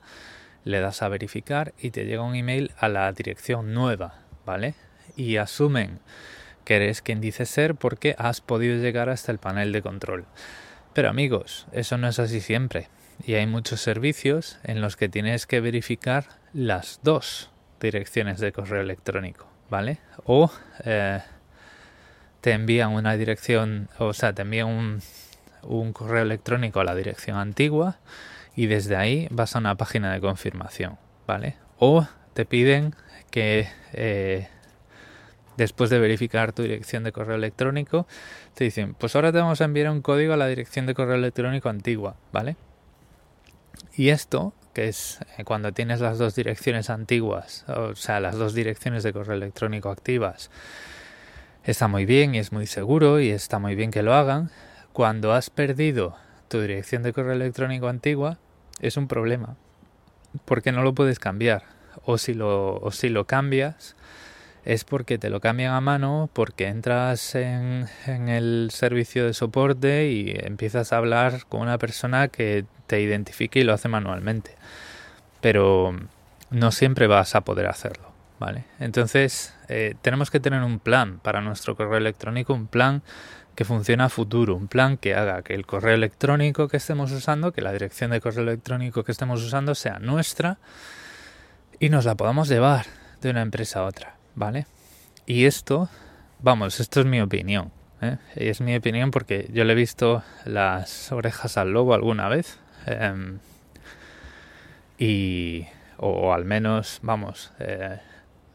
le 0.63 0.79
das 0.79 1.01
a 1.01 1.09
verificar 1.09 1.73
y 1.79 1.91
te 1.91 2.05
llega 2.05 2.23
un 2.23 2.35
email 2.35 2.71
a 2.77 2.89
la 2.89 3.11
dirección 3.11 3.73
nueva, 3.73 4.15
¿vale? 4.45 4.75
Y 5.15 5.37
asumen 5.37 5.99
que 6.63 6.77
eres 6.77 7.01
quien 7.01 7.21
dice 7.21 7.45
ser 7.45 7.75
porque 7.75 8.15
has 8.17 8.41
podido 8.41 8.77
llegar 8.77 9.09
hasta 9.09 9.31
el 9.31 9.37
panel 9.37 9.71
de 9.71 9.81
control. 9.81 10.25
Pero 10.93 11.09
amigos, 11.09 11.67
eso 11.71 11.97
no 11.97 12.07
es 12.07 12.19
así 12.19 12.39
siempre. 12.39 12.87
Y 13.25 13.35
hay 13.35 13.45
muchos 13.45 13.81
servicios 13.81 14.59
en 14.63 14.81
los 14.81 14.95
que 14.95 15.09
tienes 15.09 15.45
que 15.45 15.59
verificar 15.59 16.25
las 16.53 16.99
dos 17.03 17.51
direcciones 17.79 18.39
de 18.39 18.51
correo 18.51 18.81
electrónico, 18.81 19.47
¿vale? 19.69 19.99
O 20.25 20.51
eh, 20.85 21.21
te 22.41 22.51
envían 22.51 22.91
una 22.91 23.15
dirección, 23.17 23.89
o 23.99 24.13
sea, 24.13 24.33
te 24.33 24.43
envían 24.43 24.67
un, 24.67 25.01
un 25.63 25.93
correo 25.93 26.21
electrónico 26.21 26.79
a 26.79 26.83
la 26.83 26.95
dirección 26.95 27.37
antigua 27.37 27.97
y 28.55 28.67
desde 28.67 28.95
ahí 28.95 29.27
vas 29.31 29.55
a 29.55 29.59
una 29.59 29.75
página 29.75 30.13
de 30.13 30.21
confirmación, 30.21 30.97
¿vale? 31.27 31.55
O 31.79 32.07
te 32.33 32.45
piden 32.45 32.95
que 33.31 33.67
eh, 33.93 34.47
después 35.57 35.89
de 35.89 35.99
verificar 35.99 36.53
tu 36.53 36.63
dirección 36.63 37.03
de 37.03 37.11
correo 37.11 37.35
electrónico, 37.35 38.07
te 38.53 38.63
dicen, 38.63 38.93
pues 38.93 39.15
ahora 39.15 39.31
te 39.31 39.39
vamos 39.39 39.61
a 39.61 39.65
enviar 39.65 39.89
un 39.89 40.01
código 40.01 40.33
a 40.33 40.37
la 40.37 40.47
dirección 40.47 40.85
de 40.85 40.93
correo 40.93 41.15
electrónico 41.15 41.69
antigua, 41.69 42.15
¿vale? 42.31 42.55
Y 43.95 44.09
esto, 44.09 44.53
que 44.73 44.87
es 44.87 45.19
eh, 45.37 45.43
cuando 45.43 45.71
tienes 45.71 45.99
las 46.01 46.17
dos 46.17 46.35
direcciones 46.35 46.89
antiguas, 46.89 47.65
o 47.67 47.95
sea, 47.95 48.19
las 48.19 48.37
dos 48.37 48.53
direcciones 48.53 49.03
de 49.03 49.13
correo 49.13 49.35
electrónico 49.35 49.89
activas, 49.89 50.49
está 51.63 51.87
muy 51.87 52.05
bien 52.05 52.35
y 52.35 52.39
es 52.39 52.51
muy 52.51 52.67
seguro 52.67 53.19
y 53.19 53.29
está 53.29 53.59
muy 53.59 53.75
bien 53.75 53.91
que 53.91 54.03
lo 54.03 54.13
hagan, 54.13 54.51
cuando 54.93 55.33
has 55.33 55.49
perdido 55.49 56.15
tu 56.47 56.61
dirección 56.61 57.03
de 57.03 57.13
correo 57.13 57.33
electrónico 57.33 57.87
antigua, 57.87 58.37
es 58.79 58.95
un 58.95 59.07
problema, 59.07 59.55
porque 60.45 60.71
no 60.71 60.83
lo 60.83 60.93
puedes 60.93 61.19
cambiar. 61.19 61.63
O 62.05 62.17
si 62.17 62.33
lo, 62.33 62.75
o 62.75 62.91
si 62.91 63.09
lo 63.09 63.25
cambias, 63.25 63.95
es 64.65 64.83
porque 64.83 65.17
te 65.17 65.29
lo 65.29 65.39
cambian 65.39 65.73
a 65.73 65.81
mano, 65.81 66.29
porque 66.33 66.67
entras 66.67 67.35
en, 67.35 67.87
en, 68.05 68.29
el 68.29 68.69
servicio 68.71 69.25
de 69.25 69.33
soporte 69.33 70.09
y 70.09 70.33
empiezas 70.35 70.93
a 70.93 70.97
hablar 70.97 71.45
con 71.49 71.61
una 71.61 71.77
persona 71.77 72.27
que 72.29 72.65
te 72.87 73.01
identifique 73.01 73.59
y 73.59 73.63
lo 73.63 73.73
hace 73.73 73.89
manualmente. 73.89 74.55
Pero 75.41 75.95
no 76.49 76.71
siempre 76.71 77.07
vas 77.07 77.35
a 77.35 77.41
poder 77.41 77.67
hacerlo, 77.67 78.11
¿vale? 78.39 78.65
Entonces, 78.79 79.53
eh, 79.69 79.95
tenemos 80.01 80.31
que 80.31 80.39
tener 80.39 80.61
un 80.61 80.79
plan 80.79 81.19
para 81.19 81.41
nuestro 81.41 81.75
correo 81.75 81.97
electrónico, 81.97 82.53
un 82.53 82.67
plan 82.67 83.01
que 83.55 83.65
funcione 83.65 84.03
a 84.03 84.09
futuro, 84.09 84.55
un 84.55 84.67
plan 84.67 84.97
que 84.97 85.13
haga 85.13 85.43
que 85.43 85.53
el 85.53 85.65
correo 85.65 85.93
electrónico 85.93 86.67
que 86.67 86.77
estemos 86.77 87.11
usando, 87.11 87.51
que 87.51 87.61
la 87.61 87.71
dirección 87.71 88.11
de 88.11 88.21
correo 88.21 88.43
electrónico 88.43 89.03
que 89.03 89.11
estemos 89.11 89.43
usando 89.43 89.75
sea 89.75 89.99
nuestra 89.99 90.57
y 91.79 91.89
nos 91.89 92.05
la 92.05 92.15
podamos 92.15 92.47
llevar 92.47 92.85
de 93.21 93.29
una 93.29 93.41
empresa 93.41 93.81
a 93.81 93.85
otra, 93.85 94.15
¿vale? 94.35 94.65
Y 95.25 95.45
esto, 95.45 95.89
vamos, 96.39 96.79
esto 96.79 97.01
es 97.01 97.05
mi 97.05 97.21
opinión. 97.21 97.71
¿eh? 98.01 98.17
Es 98.35 98.61
mi 98.61 98.75
opinión 98.75 99.11
porque 99.11 99.49
yo 99.53 99.63
le 99.63 99.73
he 99.73 99.75
visto 99.75 100.23
las 100.45 101.11
orejas 101.11 101.57
al 101.57 101.71
lobo 101.71 101.93
alguna 101.93 102.27
vez. 102.27 102.59
Em, 102.85 103.39
y, 104.97 105.65
o, 105.97 106.33
al 106.33 106.45
menos, 106.45 106.99
vamos, 107.01 107.51
eh, 107.59 107.99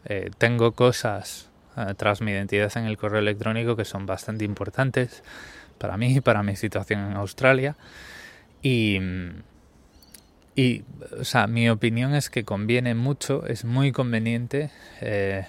eh, 0.05 0.31
tengo 0.39 0.73
cosas 0.73 1.49
tras 1.97 2.21
mi 2.21 2.33
identidad 2.33 2.77
en 2.77 2.85
el 2.85 2.97
correo 2.97 3.21
electrónico 3.21 3.77
que 3.77 3.85
son 3.85 4.07
bastante 4.07 4.45
importantes 4.45 5.23
para 5.79 5.97
mí 5.97 6.17
y 6.17 6.21
para 6.21 6.43
mi 6.43 6.57
situación 6.57 7.01
en 7.11 7.17
Australia. 7.17 7.77
Y, 8.63 8.99
y, 10.55 10.85
o 11.19 11.25
sea, 11.25 11.47
mi 11.47 11.71
opinión 11.71 12.15
es 12.15 12.31
que 12.31 12.45
conviene 12.45 12.95
mucho, 12.95 13.47
es 13.47 13.65
muy 13.65 13.93
conveniente, 13.93 14.71
eh, 15.01 15.47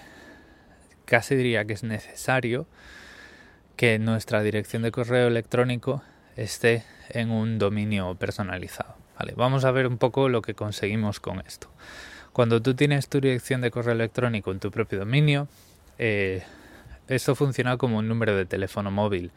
casi 1.04 1.34
diría 1.34 1.64
que 1.64 1.72
es 1.72 1.82
necesario 1.82 2.66
que 3.76 3.98
nuestra 3.98 4.42
dirección 4.42 4.82
de 4.82 4.92
correo 4.92 5.26
electrónico 5.26 6.02
esté 6.36 6.84
en 7.08 7.30
un 7.30 7.58
dominio 7.58 8.14
personalizado. 8.14 8.94
Vale, 9.18 9.34
vamos 9.36 9.64
a 9.64 9.70
ver 9.70 9.86
un 9.86 9.98
poco 9.98 10.28
lo 10.28 10.42
que 10.42 10.54
conseguimos 10.54 11.18
con 11.20 11.40
esto. 11.40 11.70
Cuando 12.32 12.62
tú 12.62 12.74
tienes 12.74 13.08
tu 13.08 13.20
dirección 13.20 13.60
de 13.60 13.70
correo 13.70 13.92
electrónico 13.92 14.52
en 14.52 14.60
tu 14.60 14.70
propio 14.70 15.00
dominio, 15.00 15.48
eh, 16.02 16.42
eso 17.08 17.34
funciona 17.34 17.76
como 17.76 17.98
un 17.98 18.08
número 18.08 18.34
de 18.34 18.46
teléfono 18.46 18.90
móvil 18.90 19.32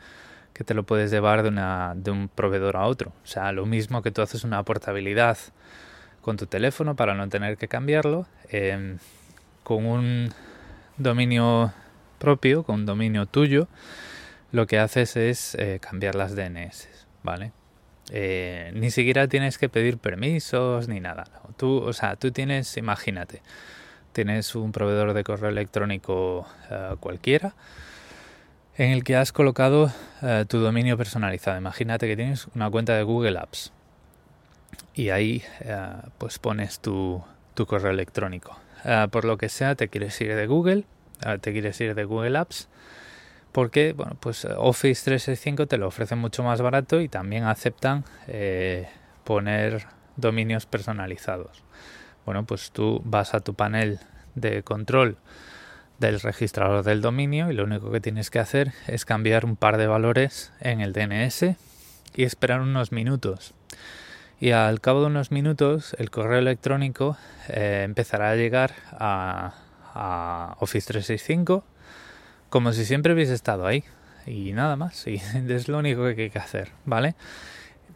que 0.54 0.64
te 0.64 0.74
lo 0.74 0.84
puedes 0.84 1.12
llevar 1.12 1.44
de, 1.44 1.50
una, 1.50 1.94
de 1.96 2.12
un 2.12 2.30
proveedor 2.30 2.78
a 2.78 2.86
otro. 2.86 3.12
O 3.24 3.28
sea, 3.28 3.52
lo 3.52 3.66
mismo 3.66 4.02
que 4.02 4.12
tú 4.12 4.22
haces 4.22 4.46
una 4.46 4.64
portabilidad 4.64 5.38
con 6.22 6.38
tu 6.38 6.46
teléfono 6.46 6.96
para 6.96 7.16
no 7.16 7.28
tener 7.28 7.58
que 7.58 7.68
cambiarlo, 7.68 8.28
em, 8.50 8.98
con 9.64 9.86
un 9.86 10.30
dominio 10.98 11.74
propio, 12.18 12.64
con 12.64 12.86
dominio 12.86 13.26
tuyo, 13.26 13.68
lo 14.54 14.66
que 14.66 14.80
haces 14.80 15.18
es 15.18 15.56
eh, 15.56 15.80
cambiar 15.82 16.16
las 16.16 16.36
DNS, 16.36 16.88
¿vale? 17.24 17.52
Eh, 18.12 18.72
ni 18.76 18.90
siquiera 18.92 19.28
tienes 19.28 19.58
que 19.58 19.68
pedir 19.68 19.98
permisos 19.98 20.88
ni 20.88 21.02
nada. 21.02 21.26
Tú, 21.58 21.78
o 21.78 21.92
sea, 21.92 22.16
tú 22.16 22.32
tienes, 22.32 22.78
imagínate, 22.78 23.42
tienes 24.14 24.56
un 24.56 24.72
proveedor 24.72 25.14
de 25.14 25.24
correo 25.24 25.50
electrónico 25.50 26.48
eh, 26.70 26.96
cualquiera 27.00 27.54
en 28.78 28.92
el 28.92 29.04
que 29.04 29.16
has 29.16 29.32
colocado 29.32 29.92
tu 30.48 30.58
dominio 30.58 30.98
personalizado. 30.98 31.60
Imagínate 31.60 32.08
que 32.08 32.16
tienes 32.16 32.48
una 32.56 32.72
cuenta 32.72 32.96
de 32.96 33.04
Google 33.04 33.38
Apps 33.38 33.72
y 34.96 35.10
ahí 35.10 35.44
pues 36.18 36.40
pones 36.40 36.80
tu, 36.80 37.24
tu 37.54 37.68
correo 37.68 37.92
electrónico. 37.92 38.58
por 39.12 39.26
lo 39.26 39.38
que 39.38 39.50
sea, 39.50 39.76
te 39.76 39.90
quieres 39.90 40.20
ir 40.22 40.34
de 40.36 40.48
Google, 40.48 40.86
te 41.42 41.52
quieres 41.52 41.80
ir 41.82 41.94
de 41.94 42.04
Google 42.04 42.36
Apps 42.36 42.68
porque 43.54 43.94
bueno, 43.94 44.18
pues 44.20 44.46
Office 44.46 45.06
365 45.06 45.68
te 45.68 45.78
lo 45.78 45.88
ofrece 45.88 46.16
mucho 46.16 46.44
más 46.44 46.62
barato 46.62 47.00
y 47.00 47.08
también 47.08 47.46
aceptan 47.46 48.04
eh, 48.28 48.90
poner 49.24 49.86
dominios 50.18 50.66
personalizados. 50.66 51.64
Bueno, 52.26 52.46
pues 52.46 52.72
tú 52.72 53.02
vas 53.06 53.34
a 53.34 53.42
tu 53.42 53.54
panel 53.54 54.00
de 54.36 54.64
control 54.64 55.18
del 56.00 56.20
registrador 56.20 56.84
del 56.84 57.02
dominio 57.02 57.52
y 57.52 57.54
lo 57.54 57.64
único 57.64 57.92
que 57.92 58.02
tienes 58.02 58.30
que 58.30 58.40
hacer 58.40 58.74
es 58.88 59.06
cambiar 59.06 59.46
un 59.46 59.56
par 59.56 59.78
de 59.78 59.88
valores 59.88 60.52
en 60.60 60.82
el 60.82 60.94
DNS 60.94 61.56
y 62.16 62.24
esperar 62.24 62.62
unos 62.62 62.92
minutos. 62.92 63.54
Y 64.40 64.52
al 64.52 64.82
cabo 64.82 65.02
de 65.02 65.08
unos 65.08 65.32
minutos 65.32 65.96
el 66.00 66.10
correo 66.10 66.40
electrónico 66.40 67.18
eh, 67.48 67.84
empezará 67.86 68.32
a 68.32 68.36
llegar 68.36 68.74
a, 68.92 69.54
a 69.94 70.56
Office 70.60 70.88
365 70.88 71.64
como 72.54 72.72
si 72.72 72.86
siempre 72.86 73.14
hubiese 73.14 73.34
estado 73.34 73.66
ahí 73.66 73.84
y 74.28 74.54
nada 74.54 74.76
más, 74.76 75.08
y 75.08 75.16
es 75.50 75.68
lo 75.68 75.80
único 75.80 76.04
que 76.14 76.24
hay 76.24 76.30
que 76.30 76.38
hacer, 76.38 76.70
¿vale? 76.86 77.16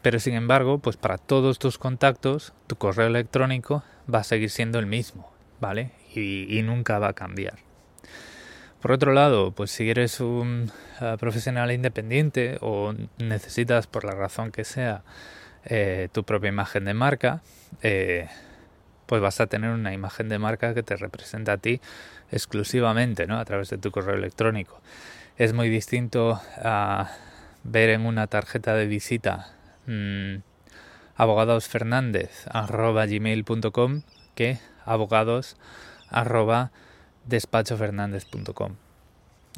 Pero 0.07 0.21
sin 0.21 0.35
embargo, 0.35 0.77
pues 0.77 0.95
para 0.95 1.17
todos 1.17 1.59
tus 1.59 1.77
contactos, 1.77 2.53
tu 2.67 2.77
correo 2.77 3.07
electrónico 3.07 3.83
va 4.09 4.19
a 4.19 4.23
seguir 4.23 4.49
siendo 4.49 4.79
el 4.79 4.85
mismo, 4.85 5.29
¿vale? 5.59 5.91
Y, 6.15 6.61
nunca 6.63 6.97
va 6.97 7.09
a 7.09 7.13
cambiar. 7.13 7.55
Por 8.81 8.93
otro 8.93 9.11
lado, 9.11 9.51
pues 9.51 9.69
si 9.69 9.89
eres 9.89 10.21
un 10.21 10.71
eh, 11.01 11.17
profesional 11.19 11.73
independiente 11.73 12.57
o 12.61 12.93
necesitas 13.17 13.87
por 13.87 14.05
la 14.05 14.13
razón 14.13 14.53
que 14.53 14.63
sea 14.63 15.03
eh, 15.65 16.07
tu 16.13 16.23
propia 16.23 16.47
imagen 16.47 16.85
de 16.85 16.93
marca, 16.93 17.41
eh, 17.81 18.29
pues 19.07 19.21
vas 19.21 19.41
a 19.41 19.47
tener 19.47 19.71
una 19.71 19.91
imagen 19.91 20.29
de 20.29 20.39
marca 20.39 20.73
que 20.73 20.83
te 20.83 20.95
representa 20.95 21.51
a 21.51 21.57
ti 21.57 21.81
exclusivamente, 22.31 23.27
¿no? 23.27 23.39
A 23.39 23.43
través 23.43 23.71
de 23.71 23.77
tu 23.77 23.91
correo 23.91 24.15
electrónico. 24.15 24.79
Es 25.35 25.51
muy 25.51 25.67
distinto 25.67 26.39
a 26.63 27.11
ver 27.65 27.89
en 27.89 28.05
una 28.05 28.27
tarjeta 28.27 28.73
de 28.73 28.85
visita 28.85 29.56
mmm, 29.87 30.35
abogadosfernandez.gmail.com 31.15 34.01
que 34.35 34.59
abogados 34.85 35.57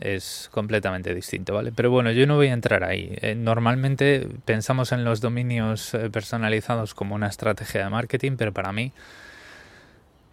es 0.01 0.50
completamente 0.51 1.13
distinto, 1.13 1.53
¿vale? 1.53 1.71
Pero 1.71 1.91
bueno, 1.91 2.12
yo 2.12 2.25
no 2.25 2.36
voy 2.36 2.48
a 2.48 2.53
entrar 2.53 2.83
ahí. 2.83 3.17
Eh, 3.21 3.36
normalmente 3.36 4.27
pensamos 4.45 4.91
en 4.91 5.03
los 5.03 5.21
dominios 5.21 5.93
eh, 5.93 6.09
personalizados 6.09 6.93
como 6.93 7.15
una 7.15 7.27
estrategia 7.27 7.83
de 7.83 7.89
marketing, 7.89 8.33
pero 8.38 8.53
para 8.53 8.71
mí 8.71 8.91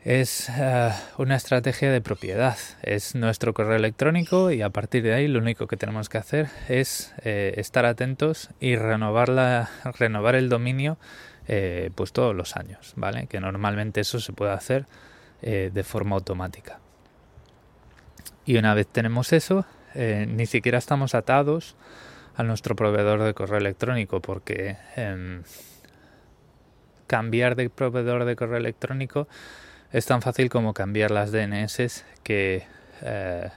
es 0.06 0.48
eh, 0.50 0.92
una 1.18 1.34
estrategia 1.34 1.90
de 1.90 2.00
propiedad. 2.00 2.56
Es 2.82 3.16
nuestro 3.16 3.52
correo 3.52 3.74
electrónico 3.74 4.52
y 4.52 4.62
a 4.62 4.70
partir 4.70 5.02
de 5.02 5.12
ahí 5.12 5.26
lo 5.26 5.40
único 5.40 5.66
que 5.66 5.76
tenemos 5.76 6.08
que 6.08 6.16
hacer 6.16 6.48
es 6.68 7.12
eh, 7.24 7.54
estar 7.56 7.84
atentos 7.86 8.50
y 8.60 8.76
renovar, 8.76 9.28
la, 9.28 9.68
renovar 9.98 10.36
el 10.36 10.48
dominio 10.48 10.96
eh, 11.48 11.90
pues 11.96 12.12
todos 12.12 12.36
los 12.36 12.54
años, 12.54 12.92
¿vale? 12.94 13.26
Que 13.26 13.40
normalmente 13.40 14.00
eso 14.00 14.20
se 14.20 14.32
puede 14.32 14.52
hacer 14.52 14.86
de 15.42 15.84
forma 15.84 16.16
automática. 16.16 16.80
Y 18.46 18.56
una 18.56 18.74
vez 18.74 18.88
tenemos 18.88 19.32
eso, 19.32 19.66
ni 19.94 20.46
siquiera 20.46 20.78
estamos 20.78 21.14
atados 21.14 21.76
a 22.34 22.42
nuestro 22.42 22.74
proveedor 22.74 23.22
de 23.22 23.34
correo 23.34 23.58
electrónico 23.58 24.20
porque 24.20 24.76
em, 24.96 25.42
cambiar 27.06 27.54
de 27.54 27.68
proveedor 27.68 28.24
de 28.24 28.34
correo 28.34 28.56
electrónico 28.56 29.28
es 29.96 30.04
tan 30.04 30.20
fácil 30.20 30.50
como 30.50 30.74
cambiar 30.74 31.10
las 31.10 31.32
DNS 31.32 32.04
que 32.22 32.66
eh, 33.00 33.48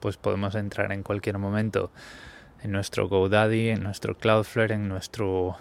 pues 0.00 0.18
podemos 0.18 0.54
entrar 0.54 0.92
en 0.92 1.02
cualquier 1.02 1.38
momento 1.38 1.90
en 2.62 2.72
nuestro 2.72 3.08
GoDaddy, 3.08 3.70
en 3.70 3.84
nuestro 3.84 4.14
Cloudflare, 4.18 4.74
en 4.74 4.86
nuestro 4.86 5.56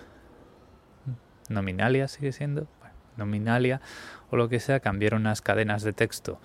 Nominalia 1.48 2.10
sigue 2.10 2.34
siendo, 2.34 2.68
Nominalia 3.16 3.80
o 4.30 4.36
lo 4.36 4.50
que 4.50 4.60
sea, 4.60 4.82
cambiar 4.82 5.14
unas 5.14 5.42
cadenas 5.42 5.84
de 5.84 5.94
texto, 5.94 6.42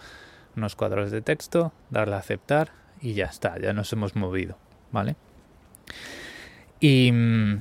unos 0.56 0.76
cuadros 0.76 1.10
de 1.10 1.20
texto, 1.20 1.72
darle 1.90 2.14
a 2.14 2.18
aceptar 2.18 2.70
y 3.00 3.14
ya 3.14 3.24
está, 3.24 3.58
ya 3.58 3.72
nos 3.72 3.92
hemos 3.92 4.14
movido, 4.14 4.58
¿vale? 4.92 5.16
Y 6.78 7.10
mm, 7.10 7.58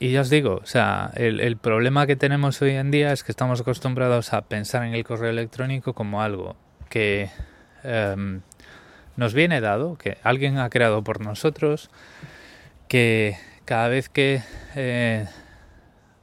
y 0.00 0.10
ya 0.10 0.22
os 0.22 0.30
digo, 0.30 0.60
o 0.62 0.66
sea, 0.66 1.12
el, 1.14 1.56
problema 1.56 2.06
que 2.06 2.16
tenemos 2.16 2.60
hoy 2.62 2.72
en 2.72 2.90
día 2.90 3.12
es 3.12 3.22
que 3.22 3.32
estamos 3.32 3.60
acostumbrados 3.60 4.32
a 4.32 4.42
pensar 4.42 4.84
en 4.84 4.94
el 4.94 5.04
correo 5.04 5.30
electrónico 5.30 5.92
como 5.92 6.20
algo 6.20 6.56
que 6.88 7.30
em, 7.84 8.40
nos 9.16 9.34
viene 9.34 9.60
dado, 9.60 9.96
que 9.96 10.18
alguien 10.22 10.58
ha 10.58 10.68
creado 10.68 11.04
por 11.04 11.20
nosotros, 11.20 11.90
que 12.88 13.36
cada 13.64 13.88
vez 13.88 14.08
que 14.08 14.42
eh, 14.74 15.26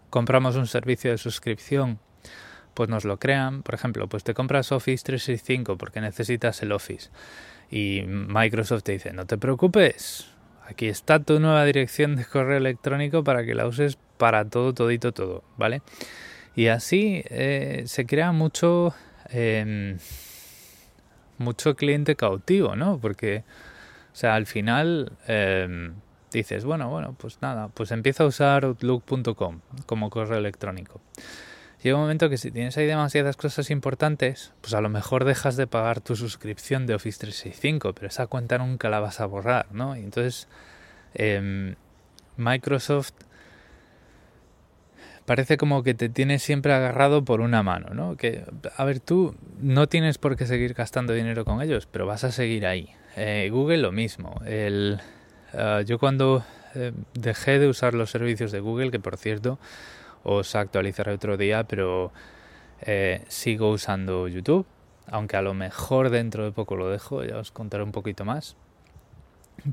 compramos 0.09 0.57
un 0.57 0.67
servicio 0.67 1.11
de 1.11 1.17
suscripción, 1.17 1.99
pues 2.73 2.89
nos 2.89 3.05
lo 3.05 3.19
crean. 3.19 3.63
Por 3.63 3.75
ejemplo, 3.75 4.07
pues 4.07 4.23
te 4.23 4.33
compras 4.33 4.71
Office 4.71 5.03
365 5.03 5.77
porque 5.77 6.01
necesitas 6.01 6.61
el 6.61 6.71
Office. 6.71 7.09
Y 7.69 8.03
Microsoft 8.05 8.83
te 8.83 8.91
dice, 8.91 9.13
no 9.13 9.25
te 9.25 9.37
preocupes, 9.37 10.30
Aquí 10.71 10.87
está 10.87 11.19
tu 11.19 11.41
nueva 11.41 11.65
dirección 11.65 12.15
de 12.15 12.23
correo 12.23 12.55
electrónico 12.55 13.25
para 13.25 13.43
que 13.43 13.53
la 13.53 13.67
uses 13.67 13.97
para 14.17 14.45
todo, 14.45 14.73
todito, 14.73 15.11
todo, 15.11 15.43
¿vale? 15.57 15.81
Y 16.55 16.67
así 16.67 17.25
eh, 17.25 17.83
se 17.87 18.05
crea 18.05 18.31
mucho, 18.31 18.93
em, 19.27 19.97
mucho 21.37 21.75
cliente 21.75 22.15
cautivo, 22.15 22.77
¿no? 22.77 22.99
Porque, 23.01 23.43
o 24.13 24.15
sea, 24.15 24.35
al 24.35 24.45
final 24.45 25.11
em, 25.27 25.93
dices, 26.31 26.63
bueno, 26.63 26.89
bueno, 26.89 27.17
pues 27.19 27.39
nada, 27.41 27.67
pues 27.67 27.91
empieza 27.91 28.23
a 28.23 28.27
usar 28.27 28.63
outlook.com 28.63 29.59
como 29.85 30.09
correo 30.09 30.37
electrónico 30.37 31.01
llega 31.83 31.95
un 31.95 32.03
momento 32.03 32.29
que 32.29 32.37
si 32.37 32.51
tienes 32.51 32.77
ahí 32.77 32.85
demasiadas 32.85 33.37
cosas 33.37 33.69
importantes, 33.71 34.53
pues 34.61 34.73
a 34.73 34.81
lo 34.81 34.89
mejor 34.89 35.25
dejas 35.25 35.55
de 35.57 35.67
pagar 35.67 36.01
tu 36.01 36.15
suscripción 36.15 36.85
de 36.85 36.95
Office 36.95 37.19
365, 37.19 37.93
pero 37.93 38.07
esa 38.07 38.27
cuenta 38.27 38.57
nunca 38.57 38.89
la 38.89 38.99
vas 38.99 39.19
a 39.19 39.25
borrar, 39.25 39.67
¿no? 39.71 39.95
Y 39.95 40.01
entonces 40.01 40.47
em, 41.13 41.75
Microsoft 42.37 43.13
parece 45.25 45.57
como 45.57 45.83
que 45.83 45.93
te 45.93 46.09
tiene 46.09 46.39
siempre 46.39 46.73
agarrado 46.73 47.23
por 47.23 47.41
una 47.41 47.63
mano, 47.63 47.93
¿no? 47.93 48.17
Que, 48.17 48.43
a 48.75 48.83
ver, 48.83 48.99
tú 48.99 49.35
no 49.59 49.87
tienes 49.87 50.17
por 50.17 50.35
qué 50.35 50.45
seguir 50.45 50.73
gastando 50.73 51.13
dinero 51.13 51.45
con 51.45 51.61
ellos, 51.61 51.87
pero 51.89 52.05
vas 52.05 52.23
a 52.23 52.31
seguir 52.31 52.65
ahí. 52.65 52.89
Eh, 53.15 53.49
Google 53.51 53.77
lo 53.77 53.91
mismo. 53.91 54.41
El, 54.45 54.99
eh, 55.53 55.83
yo 55.85 55.99
cuando 55.99 56.43
eh, 56.75 56.91
dejé 57.13 57.59
de 57.59 57.67
usar 57.67 57.93
los 57.93 58.11
servicios 58.11 58.51
de 58.51 58.59
Google, 58.59 58.91
que 58.91 58.99
por 58.99 59.17
cierto 59.17 59.59
os 60.23 60.55
actualizaré 60.55 61.13
otro 61.13 61.37
día, 61.37 61.63
pero 61.63 62.11
eh, 62.81 63.23
sigo 63.27 63.69
usando 63.69 64.27
YouTube, 64.27 64.65
aunque 65.07 65.37
a 65.37 65.41
lo 65.41 65.53
mejor 65.53 66.09
dentro 66.09 66.43
de 66.43 66.51
poco 66.51 66.75
lo 66.75 66.89
dejo, 66.89 67.23
ya 67.23 67.37
os 67.37 67.51
contaré 67.51 67.83
un 67.83 67.91
poquito 67.91 68.25
más. 68.25 68.55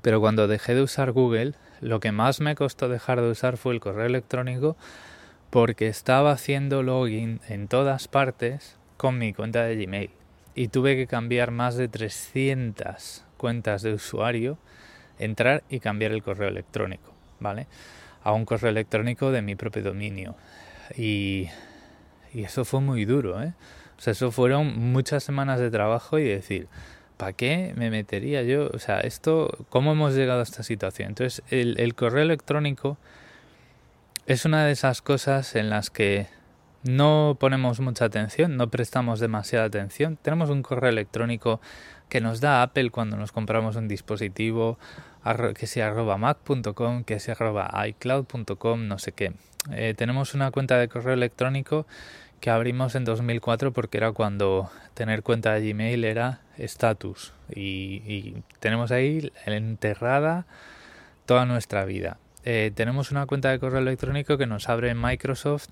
Pero 0.03 0.21
cuando 0.21 0.49
dejé 0.49 0.75
de 0.75 0.83
usar 0.83 1.13
Google, 1.13 1.55
lo 1.81 2.01
que 2.01 2.13
más 2.13 2.41
me 2.41 2.55
costó 2.55 2.89
dejar 2.89 3.21
de 3.21 3.31
usar 3.31 3.57
fue 3.57 3.73
el 3.73 3.81
correo 3.81 4.07
electrónico 4.07 4.77
porque 5.51 5.89
estaba 5.89 6.33
haciendo 6.33 6.83
login 6.83 7.41
en 7.49 7.69
todas 7.69 8.09
partes 8.09 8.77
con 8.97 9.19
mi 9.19 9.33
cuenta 9.33 9.63
de 9.63 9.77
Gmail 9.77 10.11
y 10.55 10.69
tuve 10.69 10.97
que 10.97 11.07
cambiar 11.07 11.53
más 11.53 11.77
de 11.77 11.89
300 11.89 13.25
cuentas 13.37 13.83
de 13.83 13.95
usuario, 13.95 14.59
entrar 15.19 15.63
y 15.71 15.81
cambiar 15.81 16.13
el 16.13 16.23
correo 16.23 16.49
electrónico, 16.49 17.13
¿vale? 17.39 17.67
A 18.23 18.33
un 18.33 18.45
correo 18.45 18.71
electrónico 18.71 19.31
de 19.31 19.43
mi 19.43 19.57
propio 19.57 19.83
dominio. 19.83 20.37
Y, 20.97 21.49
y 22.33 22.43
eso 22.43 22.65
fue 22.65 22.81
muy 22.81 23.05
duro, 23.05 23.43
¿eh? 23.43 23.53
O 23.99 24.01
sea, 24.01 24.13
eso 24.13 24.31
fueron 24.31 24.79
muchas 24.93 25.25
semanas 25.25 25.59
de 25.59 25.71
trabajo 25.71 26.19
y 26.19 26.25
decir, 26.25 26.69
¿para 27.17 27.33
qué 27.33 27.75
me 27.77 27.91
metería 27.91 28.43
yo? 28.43 28.71
O 28.73 28.79
sea, 28.79 29.01
esto, 29.01 29.67
¿cómo 29.71 29.93
hemos 29.93 30.15
llegado 30.15 30.41
a 30.41 30.45
esta 30.45 30.63
situación? 30.63 31.09
Entonces, 31.09 31.43
el, 31.51 31.81
el 31.81 31.95
correo 31.97 32.23
electrónico 32.23 32.97
es 34.27 34.45
una 34.45 34.65
de 34.65 34.73
esas 34.73 35.03
cosas 35.03 35.57
en 35.57 35.69
las 35.69 35.91
que 35.91 36.29
no 36.85 37.37
ponemos 37.41 37.81
mucha 37.81 38.05
atención, 38.05 38.57
no 38.57 38.71
prestamos 38.71 39.19
demasiada 39.19 39.65
atención. 39.65 40.17
Tenemos 40.21 40.49
un 40.49 40.63
correo 40.63 40.91
electrónico 40.91 41.61
que 42.09 42.21
nos 42.21 42.41
da 42.41 42.63
Apple 42.63 42.91
cuando 42.91 43.17
nos 43.17 43.33
compramos 43.33 43.77
un 43.77 43.89
dispositivo, 43.89 44.79
que 45.55 45.67
sea 45.67 45.89
arroba 45.89 46.17
mac.com, 46.17 47.05
que 47.05 47.21
sea 47.21 47.35
arroba 47.35 47.71
icloud.com, 47.87 48.87
no 48.87 48.99
sé 48.99 49.13
qué. 49.13 49.33
Eh, 49.73 49.95
tenemos 49.97 50.35
una 50.35 50.51
cuenta 50.51 50.79
de 50.79 50.89
correo 50.89 51.15
electrónico 51.15 51.87
que 52.41 52.51
abrimos 52.51 52.95
en 52.95 53.05
2004 53.05 53.73
porque 53.73 53.99
era 53.99 54.13
cuando 54.13 54.71
tener 54.95 55.23
cuenta 55.23 55.53
de 55.55 55.73
Gmail 55.73 56.05
era 56.05 56.41
estatus 56.57 57.33
y, 57.55 58.37
tenemos 58.61 58.91
ahí 58.91 59.33
enterrada 59.47 60.47
toda 61.27 61.47
nuestra 61.47 61.85
vida. 61.85 62.19
Eh, 62.45 62.71
tenemos 62.75 63.11
una 63.11 63.27
cuenta 63.27 63.51
de 63.51 63.59
correo 63.59 63.81
electrónico 63.81 64.39
que 64.39 64.47
nos 64.47 64.69
abre 64.69 64.95
Microsoft 64.95 65.69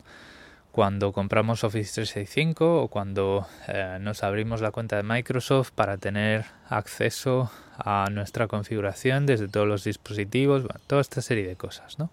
cuando 0.76 1.10
compramos 1.10 1.64
Office 1.64 1.90
365 1.94 2.82
o 2.82 2.88
cuando 2.88 3.46
eh, 3.66 3.96
nos 3.98 4.22
abrimos 4.22 4.60
la 4.60 4.72
cuenta 4.72 4.96
de 4.96 5.04
Microsoft 5.04 5.70
para 5.70 5.96
tener 5.96 6.44
acceso 6.68 7.50
a 7.78 8.08
nuestra 8.12 8.46
configuración 8.46 9.24
desde 9.24 9.48
todos 9.48 9.66
los 9.66 9.84
dispositivos, 9.84 10.64
toda 10.86 11.00
esta 11.00 11.22
serie 11.22 11.48
de 11.48 11.56
cosas, 11.56 11.98
¿no? 11.98 12.10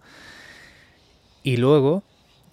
Y 1.43 1.57
luego, 1.57 2.03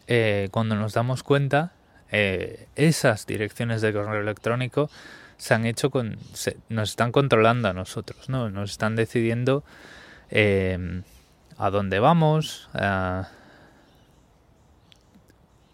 eh, 0.09 0.49
cuando 0.51 0.75
nos 0.75 0.95
damos 0.95 1.23
cuenta, 1.23 1.75
eh, 2.11 2.67
esas 2.75 3.25
direcciones 3.25 3.81
de 3.81 3.93
correo 3.93 4.21
electrónico 4.21 4.91
se 5.37 5.55
han 5.55 5.65
hecho 5.65 5.91
con, 5.91 6.19
nos 6.71 6.91
están 6.91 7.13
controlando 7.13 7.69
a 7.69 7.73
nosotros, 7.73 8.29
¿no? 8.29 8.51
Nos 8.51 8.73
están 8.73 8.97
decidiendo 8.97 9.63
a 11.57 11.71
dónde 11.71 12.01
vamos, 12.01 12.69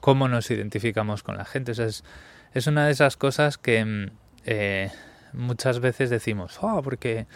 cómo 0.06 0.28
nos 0.28 0.52
identificamos 0.52 1.24
con 1.24 1.36
la 1.36 1.44
gente. 1.44 1.72
es, 1.72 2.66
una 2.68 2.86
de 2.86 2.92
esas 2.92 3.16
cosas 3.16 3.58
que 3.58 3.84
mm, 3.84 4.06
eh, 4.44 4.92
muchas 5.32 5.80
veces 5.80 6.10
decimos, 6.10 6.58
oh, 6.60 6.80
porque 6.80 7.26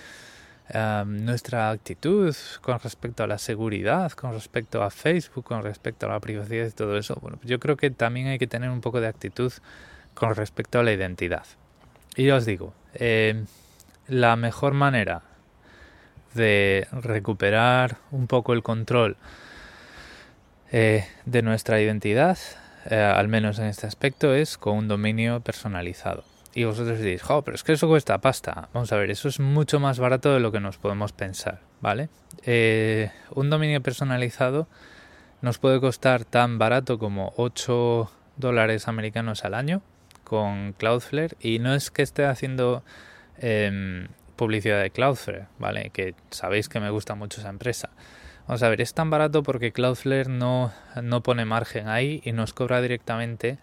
nuestra 1.05 1.71
actitud 1.71 2.33
con 2.61 2.79
respecto 2.79 3.25
a 3.25 3.27
la 3.27 3.39
seguridad, 3.39 4.13
con 4.13 4.35
respecto 4.35 4.85
a 4.85 4.91
Facebook, 4.91 5.47
con 5.47 5.65
respecto 5.65 6.07
a 6.07 6.11
la 6.11 6.21
privacidad 6.21 6.65
y 6.65 6.71
todo 6.71 6.97
eso, 6.97 7.19
bueno, 7.21 7.41
yo 7.43 7.59
creo 7.59 7.77
que 7.77 7.91
también 7.91 8.29
hay 8.29 8.39
que 8.39 8.47
tener 8.47 8.71
un 8.71 8.81
poco 8.81 9.01
de 9.01 9.09
actitud 9.09 9.53
con 10.15 10.37
respecto 10.37 10.79
a 10.79 10.85
la 10.85 10.93
identidad. 10.93 11.47
Y 12.15 12.31
os 12.31 12.47
digo, 12.47 12.73
eh, 12.95 13.47
la 14.07 14.37
mejor 14.37 14.75
manera 14.75 15.23
de 16.35 16.87
recuperar 16.93 17.97
un 18.13 18.29
poco 18.29 18.53
el 18.53 18.63
control 18.63 19.17
eh, 20.71 21.05
de 21.25 21.43
nuestra 21.43 21.81
identidad, 21.81 22.39
eh, 22.89 22.97
al 22.97 23.29
menos 23.29 23.59
en 23.59 23.67
este 23.67 23.87
aspecto, 23.87 24.35
es 24.35 24.57
con 24.57 24.77
un 24.77 24.89
dominio 24.89 25.41
personalizado. 25.41 26.25
Y 26.55 26.65
vosotros 26.65 26.99
diréis, 26.99 27.23
oh, 27.29 27.43
pero 27.43 27.55
es 27.55 27.63
que 27.63 27.73
eso 27.73 27.87
cuesta 27.87 28.19
pasta. 28.19 28.69
Vamos 28.73 28.93
a 28.93 28.97
ver, 28.97 29.11
eso 29.11 29.29
es 29.29 29.39
mucho 29.39 29.79
más 29.79 29.99
barato 29.99 30.33
de 30.35 30.41
lo 30.41 30.51
que 30.51 30.61
nos 30.61 30.79
podemos 30.79 31.13
pensar, 31.13 31.61
¿vale? 31.81 32.09
Eh, 32.45 33.11
un 33.35 33.51
dominio 33.51 33.81
personalizado 33.83 34.67
nos 35.43 35.59
puede 35.59 35.81
costar 35.81 36.25
tan 36.25 36.59
barato 36.59 36.99
como 36.99 37.33
8 37.37 38.11
dólares 38.37 38.89
americanos 38.89 39.45
al 39.45 39.55
año 39.55 39.83
con 40.25 40.73
Cloudflare 40.75 41.37
y 41.41 41.59
no 41.59 41.75
es 41.75 41.91
que 41.91 42.03
esté 42.03 42.25
haciendo 42.25 42.83
em, 43.39 44.09
publicidad 44.37 44.83
de 44.83 44.91
Cloudflare, 44.91 45.47
¿vale? 45.59 45.91
Que 45.91 46.15
sabéis 46.31 46.69
que 46.69 46.81
me 46.81 46.91
gusta 46.91 47.15
mucho 47.15 47.41
esa 47.41 47.51
empresa. 47.51 47.91
Vamos 48.51 48.65
a 48.65 48.69
ver, 48.69 48.81
es 48.81 48.95
tan 48.95 49.11
barato 49.11 49.45
porque 49.45 49.71
Cloudflare 49.71 50.29
no, 50.29 50.73
no 51.01 51.23
pone 51.23 51.45
margen 51.45 51.87
ahí 51.87 52.21
y 52.25 52.33
nos 52.33 52.53
cobra 52.53 52.83
directamente 52.83 53.59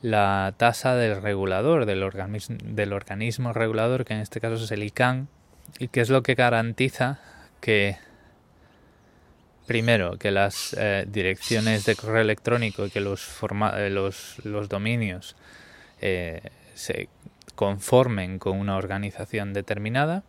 la 0.00 0.54
tasa 0.56 0.94
del 0.96 1.20
regulador, 1.20 1.84
del, 1.84 2.02
organismo, 2.02 2.56
del 2.64 2.94
organismo 2.94 3.52
regulador, 3.52 4.06
que 4.06 4.14
en 4.14 4.20
este 4.20 4.40
caso 4.40 4.54
es 4.54 4.70
el 4.70 4.84
ICANN, 4.84 5.28
y 5.78 5.88
que 5.88 6.00
es 6.00 6.08
lo 6.08 6.22
que 6.22 6.34
garantiza 6.34 7.20
que, 7.60 7.98
primero, 9.66 10.16
que 10.16 10.30
las 10.30 10.74
eh, 10.78 11.04
direcciones 11.06 11.84
de 11.84 11.94
correo 11.94 12.22
electrónico 12.22 12.86
y 12.86 12.90
que 12.90 13.00
los, 13.02 13.38
eh, 13.76 13.90
los, 13.90 14.42
los, 14.46 14.70
dominios 14.70 15.36
eh, 16.00 16.40
se 16.72 17.10
conformen 17.54 18.38
con 18.38 18.58
una 18.58 18.78
organización 18.78 19.52
determinada, 19.52 20.22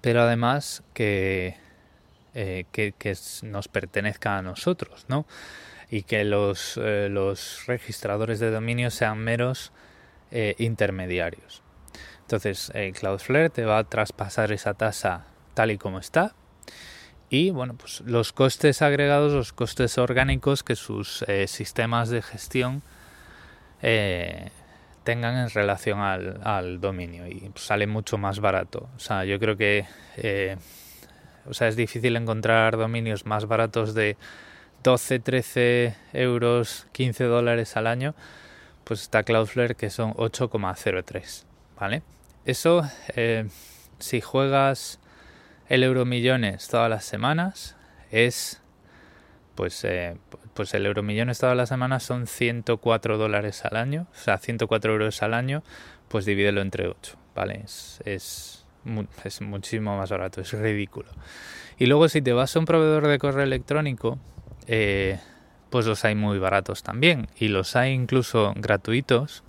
pero 0.00 0.22
además 0.22 0.84
que 0.94 1.63
eh, 2.36 2.64
que, 2.72 2.92
nos 3.42 3.68
pertenezca 3.68 4.38
a 4.38 4.42
nosotros, 4.42 5.06
¿no? 5.08 5.24
Y 5.88 6.02
que 6.02 6.24
los, 6.24 6.76
eh, 6.82 7.08
los 7.08 7.64
registradores 7.66 8.40
de 8.40 8.50
dominio 8.50 8.90
sean 8.90 9.18
meros 9.18 9.72
eh, 10.32 10.56
intermediarios. 10.58 11.62
Entonces, 12.22 12.72
Cloudflare 12.98 13.50
te 13.50 13.64
va 13.64 13.78
a 13.78 13.84
traspasar 13.84 14.50
esa 14.50 14.74
tasa 14.74 15.26
tal 15.52 15.70
y 15.70 15.78
como 15.78 16.00
está. 16.00 16.34
Y 17.30 17.50
bueno, 17.50 17.74
pues 17.74 18.00
los 18.00 18.32
costes 18.32 18.82
agregados, 18.82 19.32
los 19.32 19.52
costes 19.52 19.96
orgánicos 19.98 20.64
que 20.64 20.74
sus 20.74 21.24
sistemas 21.46 22.08
de 22.08 22.22
gestión 22.22 22.82
tengan 23.80 25.36
en 25.36 25.50
relación 25.50 26.00
al, 26.00 26.40
al 26.42 26.80
dominio 26.80 27.28
y 27.28 27.50
pues, 27.50 27.66
sale 27.66 27.86
mucho 27.86 28.16
más 28.16 28.40
barato. 28.40 28.88
O 28.96 28.98
sea, 28.98 29.24
yo 29.24 29.38
creo 29.38 29.56
que 29.56 29.86
o 31.46 31.54
sea, 31.54 31.68
es 31.68 31.76
difícil 31.76 32.16
encontrar 32.16 32.76
dominios 32.76 33.26
más 33.26 33.46
baratos 33.46 33.94
de 33.94 34.16
12, 34.82 35.18
13 35.18 35.96
euros, 36.12 36.86
15 36.92 37.24
dólares 37.24 37.76
al 37.76 37.86
año. 37.86 38.14
Pues 38.84 39.02
está 39.02 39.22
Cloudflare 39.22 39.74
que 39.74 39.90
son 39.90 40.12
8,03. 40.14 41.44
¿Vale? 41.78 42.02
Eso, 42.44 42.82
eh, 43.16 43.48
si 43.98 44.20
juegas 44.20 45.00
el 45.68 45.82
Euromillones 45.82 46.68
todas 46.68 46.90
las 46.90 47.04
semanas, 47.04 47.76
es. 48.10 48.60
Pues, 49.54 49.84
eh, 49.84 50.16
pues 50.52 50.74
el 50.74 50.84
Euromillones 50.84 51.38
todas 51.38 51.56
las 51.56 51.68
semanas 51.68 52.02
son 52.02 52.26
104 52.26 53.16
dólares 53.18 53.64
al 53.64 53.76
año. 53.76 54.06
O 54.12 54.18
sea, 54.18 54.38
104 54.38 54.92
euros 54.92 55.22
al 55.22 55.32
año, 55.32 55.62
pues 56.08 56.24
divídelo 56.24 56.60
entre 56.60 56.88
8. 56.88 57.16
¿Vale? 57.34 57.62
es, 57.64 58.00
es 58.04 58.63
es 59.24 59.40
muchísimo 59.40 59.96
más 59.96 60.10
barato, 60.10 60.40
es 60.40 60.52
ridículo. 60.52 61.08
Y 61.78 61.86
luego 61.86 62.08
si 62.08 62.22
te 62.22 62.32
vas 62.32 62.54
a 62.54 62.58
un 62.58 62.64
proveedor 62.64 63.06
de 63.06 63.18
correo 63.18 63.42
electrónico, 63.42 64.18
eh, 64.66 65.18
pues 65.70 65.86
los 65.86 66.04
hay 66.04 66.14
muy 66.14 66.38
baratos 66.38 66.82
también. 66.82 67.28
Y 67.38 67.48
los 67.48 67.76
hay 67.76 67.92
incluso 67.92 68.52
gratuitos 68.56 69.42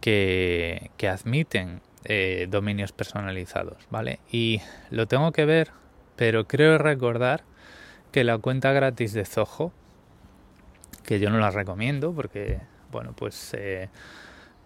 que, 0.00 0.90
que 0.96 1.08
admiten 1.08 1.80
eh, 2.04 2.46
dominios 2.50 2.92
personalizados, 2.92 3.76
¿vale? 3.90 4.20
Y 4.30 4.60
lo 4.90 5.06
tengo 5.06 5.32
que 5.32 5.44
ver, 5.44 5.70
pero 6.16 6.46
creo 6.46 6.78
recordar 6.78 7.44
que 8.12 8.24
la 8.24 8.38
cuenta 8.38 8.72
gratis 8.72 9.12
de 9.12 9.24
Zoho, 9.24 9.72
que 11.04 11.20
yo 11.20 11.30
no 11.30 11.38
la 11.38 11.50
recomiendo 11.50 12.12
porque, 12.12 12.60
bueno, 12.90 13.12
pues... 13.16 13.54
Eh, 13.54 13.88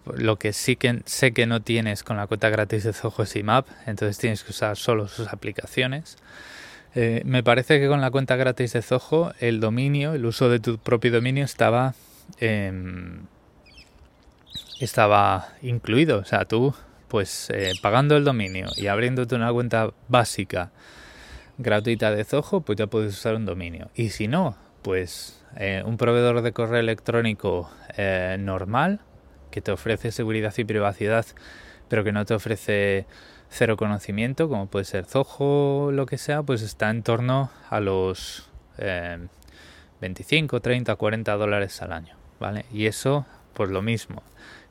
lo 0.05 0.37
que 0.37 0.53
sí 0.53 0.75
que 0.75 1.01
sé 1.05 1.31
que 1.33 1.45
no 1.45 1.61
tienes 1.61 2.03
con 2.03 2.17
la 2.17 2.27
cuenta 2.27 2.49
gratis 2.49 2.83
de 2.83 2.93
Zoho 2.93 3.23
es 3.23 3.35
IMAP, 3.35 3.67
entonces 3.85 4.17
tienes 4.17 4.43
que 4.43 4.51
usar 4.51 4.77
solo 4.77 5.07
sus 5.07 5.27
aplicaciones. 5.29 6.17
Eh, 6.95 7.21
me 7.25 7.41
parece 7.41 7.79
que 7.79 7.87
con 7.87 8.01
la 8.01 8.11
cuenta 8.11 8.35
gratis 8.35 8.73
de 8.73 8.81
Zoho 8.81 9.33
el 9.39 9.59
dominio, 9.59 10.13
el 10.13 10.25
uso 10.25 10.49
de 10.49 10.59
tu 10.59 10.77
propio 10.77 11.11
dominio 11.11 11.45
estaba 11.45 11.95
estaba 14.79 15.49
incluido. 15.61 16.19
O 16.19 16.25
sea, 16.25 16.45
tú 16.45 16.73
pues 17.07 17.49
eh, 17.51 17.73
pagando 17.81 18.17
el 18.17 18.23
dominio 18.23 18.67
y 18.75 18.87
abriéndote 18.87 19.35
una 19.35 19.51
cuenta 19.51 19.91
básica 20.07 20.71
gratuita 21.57 22.11
de 22.11 22.23
Zoho, 22.23 22.61
pues 22.61 22.77
ya 22.77 22.87
puedes 22.87 23.13
usar 23.13 23.35
un 23.35 23.45
dominio. 23.45 23.89
Y 23.95 24.09
si 24.09 24.27
no, 24.27 24.57
pues 24.81 25.41
eh, 25.55 25.83
un 25.85 25.97
proveedor 25.97 26.41
de 26.41 26.51
correo 26.51 26.79
electrónico 26.79 27.71
normal 28.39 28.99
que 29.53 29.61
te 29.61 29.71
ofrece 29.71 30.11
seguridad 30.11 30.51
y 30.57 30.63
privacidad, 30.63 31.27
pero 31.87 32.03
que 32.03 32.11
no 32.11 32.25
te 32.25 32.33
ofrece 32.33 33.05
cero 33.49 33.77
conocimiento, 33.77 34.49
como 34.49 34.65
puede 34.65 34.83
ser 34.83 35.05
Zoho 35.05 35.91
lo 35.91 36.07
que 36.07 36.17
sea, 36.17 36.41
pues 36.41 36.63
está 36.63 36.89
en 36.89 37.03
torno 37.03 37.51
a 37.69 37.79
los 37.79 38.49
25, 40.01 40.59
30, 40.59 40.95
40 40.95 41.33
dólares 41.35 41.81
al 41.83 41.93
año, 41.93 42.15
¿vale? 42.39 42.65
Y 42.73 42.87
eso, 42.87 43.27
pues 43.53 43.69
lo 43.69 43.83
mismo. 43.83 44.23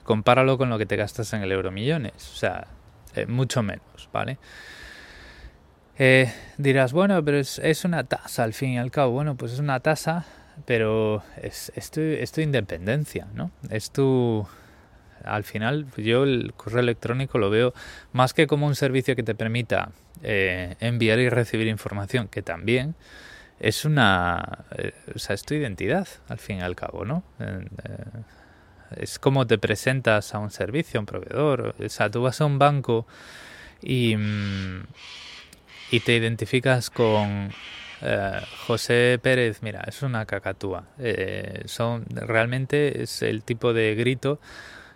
Compáralo 0.03 0.59
con 0.59 0.69
lo 0.69 0.79
que 0.79 0.87
te 0.87 0.97
gastas 0.97 1.33
en 1.33 1.43
el 1.43 1.53
Euromillones, 1.53 2.33
o 2.33 2.37
sea, 2.37 2.67
eh, 3.15 3.27
mucho 3.27 3.63
menos, 3.63 4.09
¿vale? 4.13 4.39
Eh, 5.97 6.33
dirás, 6.59 6.93
bueno, 6.93 7.25
pero 7.25 7.39
es, 7.39 7.61
es, 7.61 7.85
una 7.85 8.03
tasa 8.03 8.43
al 8.43 8.53
fin 8.53 8.71
y 8.71 8.79
al 8.79 8.91
cabo. 8.91 9.13
Bueno, 9.13 9.37
pues 9.37 9.53
es 9.53 9.61
una 9.61 9.79
tasa, 9.79 10.25
pero 10.67 11.23
es, 11.41 11.71
es, 11.77 11.93
tu, 11.93 12.01
es 12.01 12.33
tu 12.33 12.41
independencia, 12.41 13.29
¿no? 13.33 13.53
Es 13.71 13.93
tu, 13.93 14.45
al 15.25 15.45
final 15.45 15.87
yo 15.97 16.25
el 16.25 16.53
correo 16.57 16.81
electrónico 16.81 17.39
lo 17.39 17.51
veo 17.51 17.75
más 18.13 18.35
que 18.35 18.47
como 18.47 18.67
un 18.67 18.75
servicio 18.75 19.17
que 19.17 19.23
te 19.23 19.35
permita 19.35 19.91
eh, 20.23 20.77
enviar 20.81 21.19
y 21.19 21.29
recibir 21.29 21.67
información, 21.69 22.29
que 22.29 22.43
también 22.43 22.95
es 23.61 23.85
una, 23.85 24.65
eh, 24.77 24.93
o 25.15 25.19
sea, 25.19 25.35
es 25.35 25.45
tu 25.45 25.55
identidad 25.55 26.09
al 26.29 26.39
fin 26.39 26.59
y 26.59 26.63
al 26.63 26.77
cabo, 26.77 27.05
¿no? 27.05 27.23
es 28.97 29.19
como 29.19 29.47
te 29.47 29.59
presentas 29.59 30.35
a 30.35 30.39
un 30.39 30.51
servicio, 30.51 30.99
a 30.99 31.01
un 31.01 31.07
proveedor. 31.07 31.75
O 31.79 31.89
sea, 31.89 32.11
tú 32.11 32.23
vas 32.23 32.41
a 32.41 32.45
un 32.45 32.59
banco 32.59 33.07
y, 33.81 34.17
mm, 34.17 34.83
y 35.91 36.01
te 36.01 36.17
identificas 36.17 36.91
con 36.91 37.51
eh, 38.03 38.41
José 38.67 39.19
Pérez, 39.23 39.63
mira, 39.63 39.85
es 39.87 40.03
una 40.03 40.27
cacatúa. 40.27 40.85
Eh, 40.99 41.63
son, 41.67 42.05
realmente 42.11 43.03
es 43.03 43.23
el 43.23 43.45
tipo 43.45 43.73
de 43.73 43.95
grito 43.95 44.41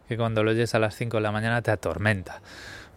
que 0.09 0.16
cuando 0.16 0.42
lo 0.42 0.51
oyes 0.51 0.75
a 0.75 0.79
las 0.79 0.95
5 0.95 1.16
de 1.16 1.23
la 1.23 1.33
mañana 1.33 1.62
te 1.62 1.71
atormenta. 1.71 2.40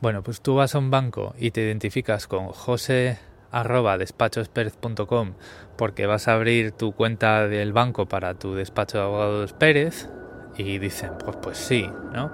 Bueno, 0.01 0.23
pues 0.23 0.41
tú 0.41 0.55
vas 0.55 0.75
a 0.75 0.79
un 0.79 0.91
banco 0.91 1.33
y 1.37 1.51
te 1.51 1.61
identificas 1.61 2.27
con 2.27 2.47
José 2.47 3.19
arroba 3.51 3.97
despachosperez.com 3.97 5.33
porque 5.77 6.05
vas 6.05 6.27
a 6.27 6.33
abrir 6.33 6.71
tu 6.71 6.93
cuenta 6.93 7.47
del 7.47 7.73
banco 7.73 8.05
para 8.05 8.33
tu 8.35 8.53
despacho 8.53 8.97
de 8.97 9.03
abogados 9.03 9.53
Pérez 9.53 10.09
y 10.57 10.77
dicen, 10.77 11.11
pues 11.23 11.37
pues 11.41 11.57
sí, 11.57 11.89
¿no? 12.13 12.31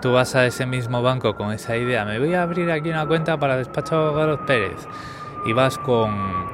Tú 0.00 0.12
vas 0.12 0.34
a 0.34 0.46
ese 0.46 0.66
mismo 0.66 1.02
banco 1.02 1.36
con 1.36 1.52
esa 1.52 1.76
idea, 1.76 2.04
me 2.04 2.18
voy 2.18 2.34
a 2.34 2.42
abrir 2.42 2.70
aquí 2.70 2.90
una 2.90 3.06
cuenta 3.06 3.38
para 3.38 3.56
despacho 3.56 3.96
de 3.96 4.02
abogados 4.02 4.40
Pérez 4.46 4.86
y 5.46 5.52
vas 5.52 5.78
con 5.78 6.50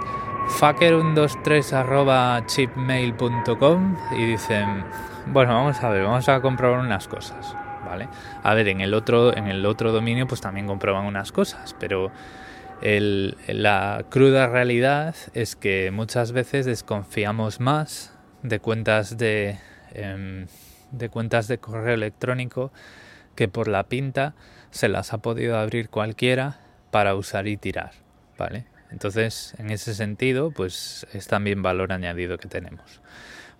fucker123 0.48 1.72
arroba 1.72 2.42
chipmail.com 2.46 3.96
y 4.12 4.24
dicen, 4.24 4.84
bueno, 5.26 5.54
vamos 5.54 5.82
a 5.82 5.90
ver, 5.90 6.04
vamos 6.04 6.28
a 6.28 6.40
comprobar 6.40 6.80
unas 6.80 7.06
cosas, 7.06 7.54
¿vale? 7.84 8.08
A 8.42 8.54
ver, 8.54 8.68
en 8.68 8.80
el 8.80 8.94
otro, 8.94 9.36
en 9.36 9.46
el 9.46 9.64
otro 9.66 9.92
dominio 9.92 10.26
pues 10.26 10.40
también 10.40 10.66
comprueban 10.66 11.04
unas 11.04 11.32
cosas, 11.32 11.76
pero 11.78 12.10
la 12.80 14.04
cruda 14.08 14.46
realidad 14.46 15.14
es 15.34 15.54
que 15.54 15.90
muchas 15.92 16.32
veces 16.32 16.66
desconfiamos 16.66 17.60
más 17.60 18.16
de 18.42 18.58
cuentas 18.58 19.18
de, 19.18 19.58
em, 19.92 20.46
de 20.92 21.08
cuentas 21.08 21.48
de 21.48 21.58
correo 21.58 21.94
electrónico 21.94 22.72
que 23.34 23.48
por 23.48 23.68
la 23.68 23.84
pinta 23.84 24.34
se 24.70 24.88
las 24.88 25.12
ha 25.12 25.18
podido 25.18 25.58
abrir 25.58 25.90
cualquiera 25.90 26.60
para 26.90 27.14
usar 27.14 27.46
y 27.46 27.56
tirar, 27.56 27.92
¿vale? 28.36 28.77
Entonces, 28.90 29.54
en 29.58 29.70
ese 29.70 29.94
sentido, 29.94 30.50
pues 30.50 31.06
es 31.12 31.26
también 31.26 31.62
valor 31.62 31.92
añadido 31.92 32.38
que 32.38 32.48
tenemos. 32.48 33.00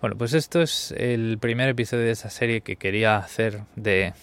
Bueno, 0.01 0.17
pues 0.17 0.33
esto 0.33 0.62
es 0.62 0.93
el 0.97 1.38
primer 1.38 1.69
episodio 1.69 2.05
de 2.05 2.12
esa 2.12 2.31
serie 2.31 2.61
que 2.61 2.77
quería 2.77 3.17
hacer 3.17 3.62
de 3.75 4.14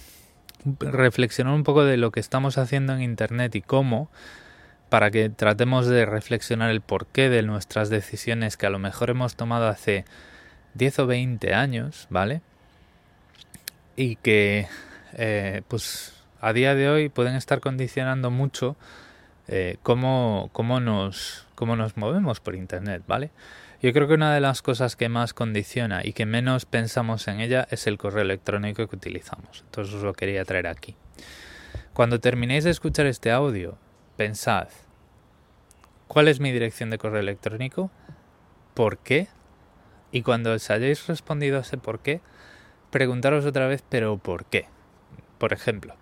reflexionar 0.80 1.54
un 1.54 1.63
poco 1.63 1.84
de 1.84 1.98
lo 1.98 2.12
que 2.12 2.20
estamos 2.20 2.58
haciendo 2.58 2.94
en 2.94 3.02
Internet 3.02 3.56
y 3.56 3.62
cómo 3.62 4.10
para 4.89 5.12
que 5.12 5.30
tratemos 5.30 5.88
de 5.88 6.06
reflexionar 6.06 6.72
el 6.72 6.82
porqué 6.82 7.30
de 7.30 7.44
nuestras 7.44 7.89
decisiones 7.89 8.56
que 8.58 8.65
a 8.65 8.70
lo 8.70 8.80
mejor 8.80 9.10
hemos 9.10 9.36
tomado 9.36 9.68
hace 9.68 10.06
10 10.76 11.00
o 11.00 11.08
20 11.08 11.54
años, 11.54 12.08
¿vale? 12.10 12.41
Y 13.96 14.15
que 14.18 14.68
eh, 15.13 15.62
pues 15.68 16.13
a 16.39 16.54
día 16.54 16.76
de 16.76 16.89
hoy 16.89 17.10
pueden 17.10 17.36
estar 17.36 17.60
condicionando 17.60 18.32
mucho 18.32 18.76
eh, 19.48 19.78
cómo, 19.84 20.50
cómo, 20.54 20.80
nos, 20.80 21.48
cómo 21.56 21.76
nos 21.76 21.98
movemos 21.98 22.40
por 22.40 22.56
Internet, 22.56 23.04
¿vale? 23.08 23.32
Yo 23.82 23.94
creo 23.94 24.08
que 24.08 24.16
una 24.16 24.34
de 24.34 24.42
las 24.42 24.62
cosas 24.62 24.96
que 24.96 25.10
más 25.10 25.34
condiciona 25.34 26.02
y 26.04 26.14
que 26.14 26.26
menos 26.26 26.66
pensamos 26.66 27.28
en 27.28 27.40
ella 27.40 27.68
es 27.70 27.88
el 27.88 27.98
correo 27.98 28.24
electrónico 28.24 28.88
que 28.88 28.96
utilizamos. 28.96 29.62
Entonces 29.66 29.94
os 29.94 30.04
lo 30.04 30.14
quería 30.14 30.44
traer 30.46 30.68
aquí. 30.68 30.96
Cuando 31.94 32.20
terminéis 32.20 32.64
de 32.64 32.72
escuchar 32.72 33.06
este 33.06 33.32
audio, 33.32 33.78
pensad, 34.18 34.70
cuál 36.08 36.28
es 36.28 36.40
mi 36.40 36.52
dirección 36.52 36.90
de 36.90 36.98
correo 36.98 37.20
electrónico, 37.20 37.92
por 38.74 38.98
qué, 38.98 39.28
y 40.12 40.22
cuando 40.22 40.54
os 40.54 40.70
hayáis 40.70 41.06
respondido 41.08 41.58
a 41.58 41.62
ese 41.62 41.78
por 41.78 42.00
qué, 42.00 42.22
preguntaros 42.90 43.46
otra 43.46 43.68
vez, 43.68 43.84
pero 43.88 44.18
¿por 44.18 44.46
qué? 44.46 44.68
Por 45.38 45.54
ejemplo, 45.54 45.96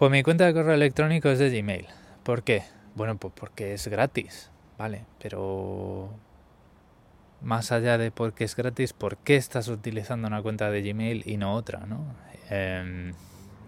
pues 0.00 0.10
mi 0.10 0.22
cuenta 0.22 0.46
de 0.46 0.54
correo 0.54 0.72
electrónico 0.72 1.28
es 1.28 1.38
de 1.38 1.50
Gmail. 1.50 1.86
¿Por 2.22 2.42
qué? 2.42 2.62
Bueno, 2.94 3.18
pues 3.18 3.34
porque 3.36 3.74
es 3.74 3.86
gratis, 3.86 4.50
¿vale? 4.78 5.04
Pero 5.22 6.08
más 7.42 7.70
allá 7.70 7.98
de 7.98 8.10
porque 8.10 8.44
es 8.44 8.56
gratis, 8.56 8.94
¿por 8.94 9.18
qué 9.18 9.36
estás 9.36 9.68
utilizando 9.68 10.26
una 10.26 10.40
cuenta 10.40 10.70
de 10.70 10.80
Gmail 10.80 11.24
y 11.26 11.36
no 11.36 11.52
otra, 11.52 11.80
no? 11.80 12.02
Em, 12.48 13.12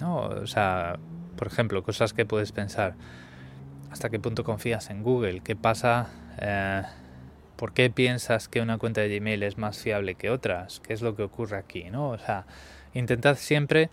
no, 0.01 0.21
o 0.21 0.47
sea, 0.47 0.97
por 1.37 1.49
ejemplo, 1.49 1.83
cosas 1.83 2.15
que 2.15 2.25
puedes 2.25 2.51
pensar 2.51 2.95
hasta 3.91 4.09
qué 4.09 4.19
punto 4.19 4.43
confías 4.43 4.89
en 4.89 5.03
Google, 5.03 5.41
qué 5.41 5.55
pasa, 5.55 6.09
eh, 6.41 6.83
por 7.57 7.75
qué 7.75 7.91
piensas 7.91 8.49
que 8.49 8.63
una 8.63 8.79
cuenta 8.79 9.03
de 9.03 9.19
Gmail 9.19 9.43
es 9.43 9.59
más 9.59 9.79
fiable 9.79 10.15
que 10.15 10.31
otras, 10.31 10.81
qué 10.81 10.95
es 10.95 11.03
lo 11.03 11.15
que 11.15 11.25
ocurre 11.25 11.59
aquí, 11.59 11.91
¿no? 11.91 12.09
O 12.09 12.19
sea, 12.19 12.47
intentad 12.95 13.37
siempre 13.37 13.91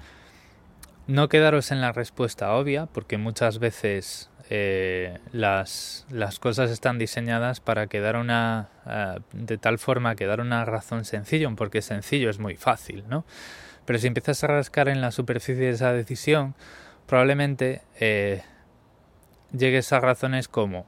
no 1.10 1.28
quedaros 1.28 1.72
en 1.72 1.82
la 1.82 1.92
respuesta 1.92 2.54
obvia, 2.54 2.86
porque 2.86 3.18
muchas 3.18 3.58
veces 3.58 4.30
eh, 4.52 5.18
las, 5.32 6.06
las, 6.12 6.38
cosas 6.38 6.70
están 6.70 7.00
diseñadas 7.00 7.62
para 7.62 7.88
quedar 7.88 8.16
una 8.16 8.70
eh, 8.86 9.20
de 9.34 9.58
tal 9.58 9.80
forma 9.80 10.16
que 10.16 10.28
dar 10.28 10.40
una 10.40 10.64
razón 10.66 11.06
sencilla, 11.06 11.50
porque 11.56 11.82
sencillo 11.82 12.30
es 12.30 12.38
muy 12.38 12.56
fácil, 12.56 13.06
¿no? 13.10 13.26
Pero 13.86 13.98
si 13.98 14.06
empiezas 14.06 14.44
a 14.44 14.48
rascar 14.48 14.88
en 14.88 15.02
la 15.02 15.12
superficie 15.12 15.66
de 15.66 15.72
esa 15.72 15.94
decisión, 15.94 16.54
probablemente 17.08 17.82
llegues 19.52 19.92
a 19.92 20.00
razones 20.00 20.48
como, 20.48 20.86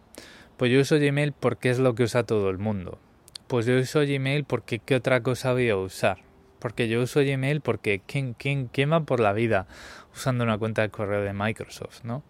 pues 0.57 0.71
yo 0.71 0.81
uso 0.81 0.99
Gmail 0.99 1.33
porque 1.33 1.71
es 1.71 1.79
lo 1.79 1.95
que 1.95 2.03
usa 2.03 2.21
todo 2.27 2.51
el 2.51 2.59
mundo. 2.59 2.99
Pues 3.47 3.65
yo 3.65 3.75
uso 3.75 4.01
Gmail 4.01 4.43
porque 4.43 4.77
qué 4.77 4.93
otra 4.93 5.23
cosa 5.23 5.53
voy 5.53 5.69
a 5.71 5.77
usar. 5.77 6.19
Porque 6.61 6.87
yo 6.87 7.01
uso 7.01 7.21
Gmail 7.21 7.61
porque 7.61 8.01
¿quién, 8.05 8.35
quién, 8.35 8.69
por 9.05 9.19
la 9.19 9.33
vida 9.33 9.65
usando 10.13 10.43
una 10.43 10.57
cuenta 10.57 10.81
de 10.81 10.89
correo 10.89 11.21
de 11.21 11.33
Microsoft, 11.33 12.03
no? 12.03 12.23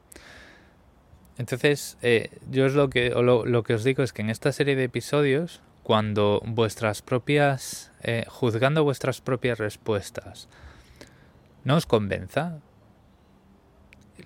Entonces, 1.38 1.98
eh, 2.02 2.30
yo 2.50 2.66
es 2.66 2.74
lo 2.74 2.90
que, 2.90 3.10
lo, 3.10 3.64
que 3.64 3.74
os 3.74 3.84
digo 3.84 4.04
es 4.04 4.14
que 4.14 4.22
en 4.22 4.30
esta 4.30 4.52
serie 4.52 4.76
de 4.76 4.84
episodios, 4.84 5.62
cuando 5.82 6.42
vuestras 6.46 7.02
propias, 7.02 7.92
eh, 8.04 8.26
juzgando 8.28 8.84
vuestras 8.84 9.22
propias 9.22 9.58
respuestas, 9.58 10.48
no 11.64 11.78
os 11.78 11.86
convenza, 11.86 12.60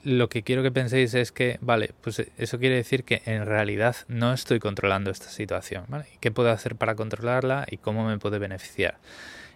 lo 0.04 0.30
que 0.30 0.44
quiero 0.44 0.64
que 0.64 0.72
penséis 0.72 1.14
es 1.14 1.32
que, 1.32 1.58
vale, 1.62 1.92
pues 2.02 2.26
eso 2.38 2.60
quiere 2.60 2.76
decir 2.76 3.04
que 3.04 3.22
en 3.26 3.46
realidad 3.46 3.96
no 4.08 4.34
estoy 4.34 4.60
controlando 4.60 5.10
esta 5.10 5.30
situación, 5.30 5.86
¿vale? 5.88 6.06
¿Qué 6.20 6.32
puedo 6.32 6.52
hacer 6.52 6.76
para 6.76 6.96
controlarla 6.96 7.66
y 7.70 7.78
cómo 7.78 8.06
me 8.06 8.18
puede 8.18 8.40
beneficiar? 8.40 8.98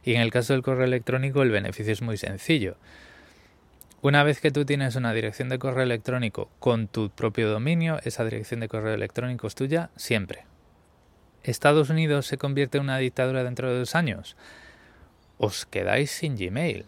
Y 0.03 0.13
en 0.13 0.21
el 0.21 0.31
caso 0.31 0.53
del 0.53 0.61
correo 0.61 0.85
electrónico 0.85 1.41
el 1.41 1.51
beneficio 1.51 1.91
es 1.91 2.01
muy 2.01 2.17
sencillo. 2.17 2.77
Una 4.01 4.23
vez 4.23 4.39
que 4.39 4.51
tú 4.51 4.63
tienes 4.63 4.95
una 4.95 5.13
dirección 5.13 5.49
de 5.49 5.59
correo 5.59 5.83
electrónico 5.83 6.49
con 6.59 6.87
tu 6.87 7.09
propio 7.09 7.49
dominio, 7.49 7.99
esa 8.03 8.23
dirección 8.23 8.61
de 8.61 8.69
correo 8.69 8.93
electrónico 8.93 9.47
es 9.47 9.55
tuya 9.55 9.89
siempre. 9.97 10.45
¿Estados 11.43 11.89
Unidos 11.89 12.25
se 12.25 12.37
convierte 12.37 12.77
en 12.77 12.85
una 12.85 12.97
dictadura 12.97 13.43
dentro 13.43 13.69
de 13.69 13.79
dos 13.79 13.95
años? 13.95 14.37
Os 15.37 15.65
quedáis 15.65 16.11
sin 16.11 16.37
Gmail 16.37 16.85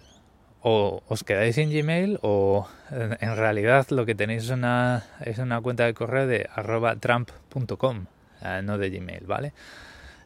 o 0.61 1.03
os 1.07 1.23
quedáis 1.23 1.57
en 1.57 1.71
Gmail 1.71 2.19
o 2.21 2.67
en 2.91 3.35
realidad 3.35 3.87
lo 3.89 4.05
que 4.05 4.15
tenéis 4.15 4.43
es 4.43 4.49
una, 4.49 5.03
es 5.21 5.37
una 5.39 5.59
cuenta 5.59 5.85
de 5.85 5.93
correo 5.93 6.27
de 6.27 6.47
arroba 6.53 6.95
trump.com, 6.95 8.05
eh, 8.41 8.61
no 8.63 8.77
de 8.77 8.89
Gmail, 8.89 9.25
¿vale? 9.25 9.53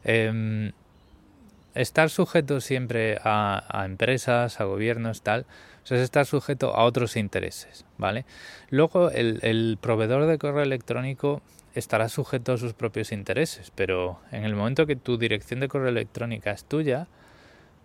Em, 0.04 0.72
estar 1.74 2.10
sujeto 2.10 2.60
siempre 2.60 3.18
a, 3.22 3.82
empresas, 3.84 4.60
a 4.60 4.64
gobiernos, 4.64 5.22
tal, 5.22 5.46
es 5.94 6.00
estar 6.00 6.26
sujeto 6.26 6.74
a 6.74 6.84
otros 6.84 7.16
intereses, 7.16 7.84
¿vale? 7.96 8.24
Luego 8.70 9.10
el, 9.10 9.78
proveedor 9.80 10.26
de 10.26 10.38
correo 10.38 10.62
electrónico 10.62 11.42
estará 11.74 12.08
sujeto 12.08 12.52
a 12.52 12.58
sus 12.58 12.72
propios 12.72 13.12
intereses, 13.12 13.70
pero 13.74 14.20
en 14.32 14.44
el 14.44 14.54
momento 14.56 14.86
que 14.86 14.96
tu 14.96 15.18
dirección 15.18 15.60
de 15.60 15.68
correo 15.68 15.88
electrónica 15.88 16.50
es 16.50 16.64
tuya, 16.64 17.06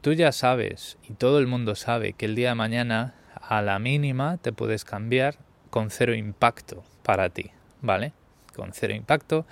Tú 0.02 0.14
ya 0.14 0.32
sabes, 0.32 0.98
y 1.08 1.14
todo 1.14 1.38
el 1.38 1.46
mundo 1.46 1.76
sabe, 1.76 2.14
que 2.14 2.26
el 2.26 2.34
día 2.34 2.50
de 2.50 2.56
mañana 2.56 3.14
a 3.36 3.62
la 3.62 3.78
mínima 3.78 4.38
te 4.38 4.52
puedes 4.52 4.84
cambiar 4.84 5.36
con 5.70 5.92
cero 5.92 6.16
impacto 6.16 6.84
para 7.04 7.30
ti, 7.30 7.52
¿vale? 7.84 8.12
Con 8.56 8.74
cero 8.74 8.96
impacto, 8.96 9.46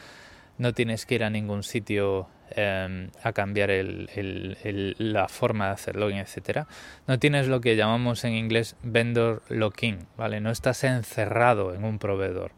no 0.58 0.74
tienes 0.74 1.06
que 1.06 1.14
ir 1.14 1.24
a 1.24 1.30
ningún 1.30 1.62
sitio 1.62 2.28
em, 2.56 3.10
a 3.24 3.34
cambiar 3.34 3.70
la 3.72 5.28
forma 5.28 5.68
de 5.68 5.72
hacer 5.72 5.96
login, 5.96 6.20
etcétera. 6.20 6.68
No 7.08 7.20
tienes 7.20 7.48
lo 7.48 7.62
que 7.62 7.76
llamamos 7.76 8.24
en 8.24 8.34
inglés 8.34 8.76
vendor 8.84 9.42
lock-in, 9.50 10.08
¿vale? 10.18 10.42
No 10.42 10.52
estás 10.52 10.84
encerrado 10.84 11.74
en 11.74 11.84
un 11.84 12.00
proveedor. 12.00 12.52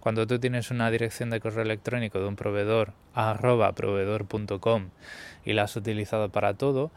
Cuando 0.00 0.26
tú 0.26 0.38
tienes 0.38 0.70
una 0.70 0.90
dirección 0.90 1.30
de 1.30 1.40
correo 1.40 1.62
electrónico 1.62 2.20
de 2.20 2.26
un 2.26 2.36
proveedor 2.36 2.92
arroba 3.14 3.72
proveedor.com 3.72 4.90
y 5.46 5.54
la 5.54 5.62
has 5.62 5.76
utilizado 5.76 6.28
para 6.28 6.52
todo, 6.52 6.90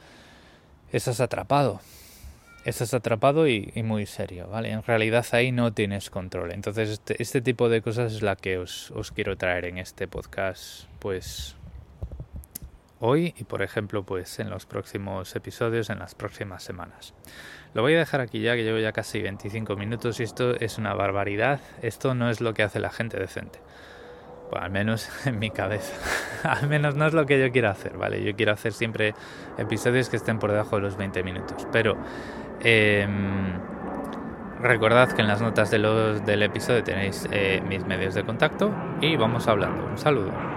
estás 0.92 1.22
atrapado. 1.22 1.80
Estás 2.66 2.94
atrapado 2.94 3.48
y, 3.48 3.72
muy 3.78 4.06
serio, 4.08 4.50
¿vale? 4.50 4.72
En 4.72 4.84
realidad 4.84 5.26
ahí 5.32 5.54
no 5.54 5.72
tienes 5.72 6.10
control. 6.10 6.52
Entonces 6.52 6.90
este, 6.90 7.16
este 7.24 7.40
tipo 7.40 7.70
de 7.70 7.82
cosas 7.82 8.12
es 8.12 8.22
la 8.22 8.36
que 8.36 8.58
os, 8.58 8.92
quiero 9.16 9.38
traer 9.38 9.64
en 9.64 9.78
este 9.78 10.10
podcast, 10.10 10.84
pues 11.00 11.56
hoy 13.00 13.34
y 13.38 13.44
por 13.44 13.62
ejemplo 13.62 14.04
pues 14.04 14.40
en 14.40 14.50
los 14.50 14.66
próximos 14.66 15.36
episodios, 15.36 15.90
en 15.90 16.00
las 16.00 16.16
próximas 16.16 16.64
semanas. 16.64 17.14
Lo 17.74 17.82
voy 17.82 17.96
a 17.96 18.00
dejar 18.00 18.22
aquí 18.22 18.42
ya 18.42 18.56
que 18.56 18.64
llevo 18.64 18.80
ya 18.80 18.92
casi 18.92 19.22
25 19.22 19.76
minutos 19.76 20.20
y 20.20 20.24
esto 20.24 20.56
es 20.56 20.78
una 20.78 20.94
barbaridad. 20.94 21.60
Esto 21.82 22.16
no 22.16 22.30
es 22.30 22.42
lo 22.42 22.54
que 22.54 22.64
hace 22.64 22.80
la 22.80 22.90
gente 22.90 23.20
decente. 23.20 23.60
Pues 24.50 24.64
al 24.64 24.72
menos 24.72 25.10
en 25.26 25.40
mi 25.40 25.52
cabeza. 25.52 25.94
al 26.44 26.68
menos 26.68 26.96
no 26.96 27.06
es 27.06 27.14
lo 27.14 27.26
que 27.26 27.40
yo 27.40 27.52
quiero 27.52 27.70
hacer, 27.70 27.98
¿vale? 27.98 28.24
Yo 28.24 28.36
quiero 28.36 28.54
hacer 28.54 28.74
siempre 28.74 29.14
episodios 29.58 30.10
que 30.10 30.18
estén 30.18 30.40
por 30.40 30.52
debajo 30.52 30.78
de 30.78 30.84
los 30.84 30.98
20 30.98 31.24
minutos. 31.24 31.68
Pero 31.72 31.98
em, 32.62 33.60
recordad 34.62 35.12
que 35.12 35.22
en 35.22 35.28
las 35.28 35.42
notas 35.42 35.70
de 35.70 35.80
los, 35.80 36.26
del 36.26 36.44
episodio 36.44 36.84
tenéis 36.84 37.28
eh, 37.32 37.62
mis 37.68 37.86
medios 37.86 38.16
de 38.16 38.24
contacto 38.24 38.72
y 39.02 39.16
vamos 39.18 39.48
hablando. 39.48 39.86
Un 39.86 39.98
saludo. 39.98 40.57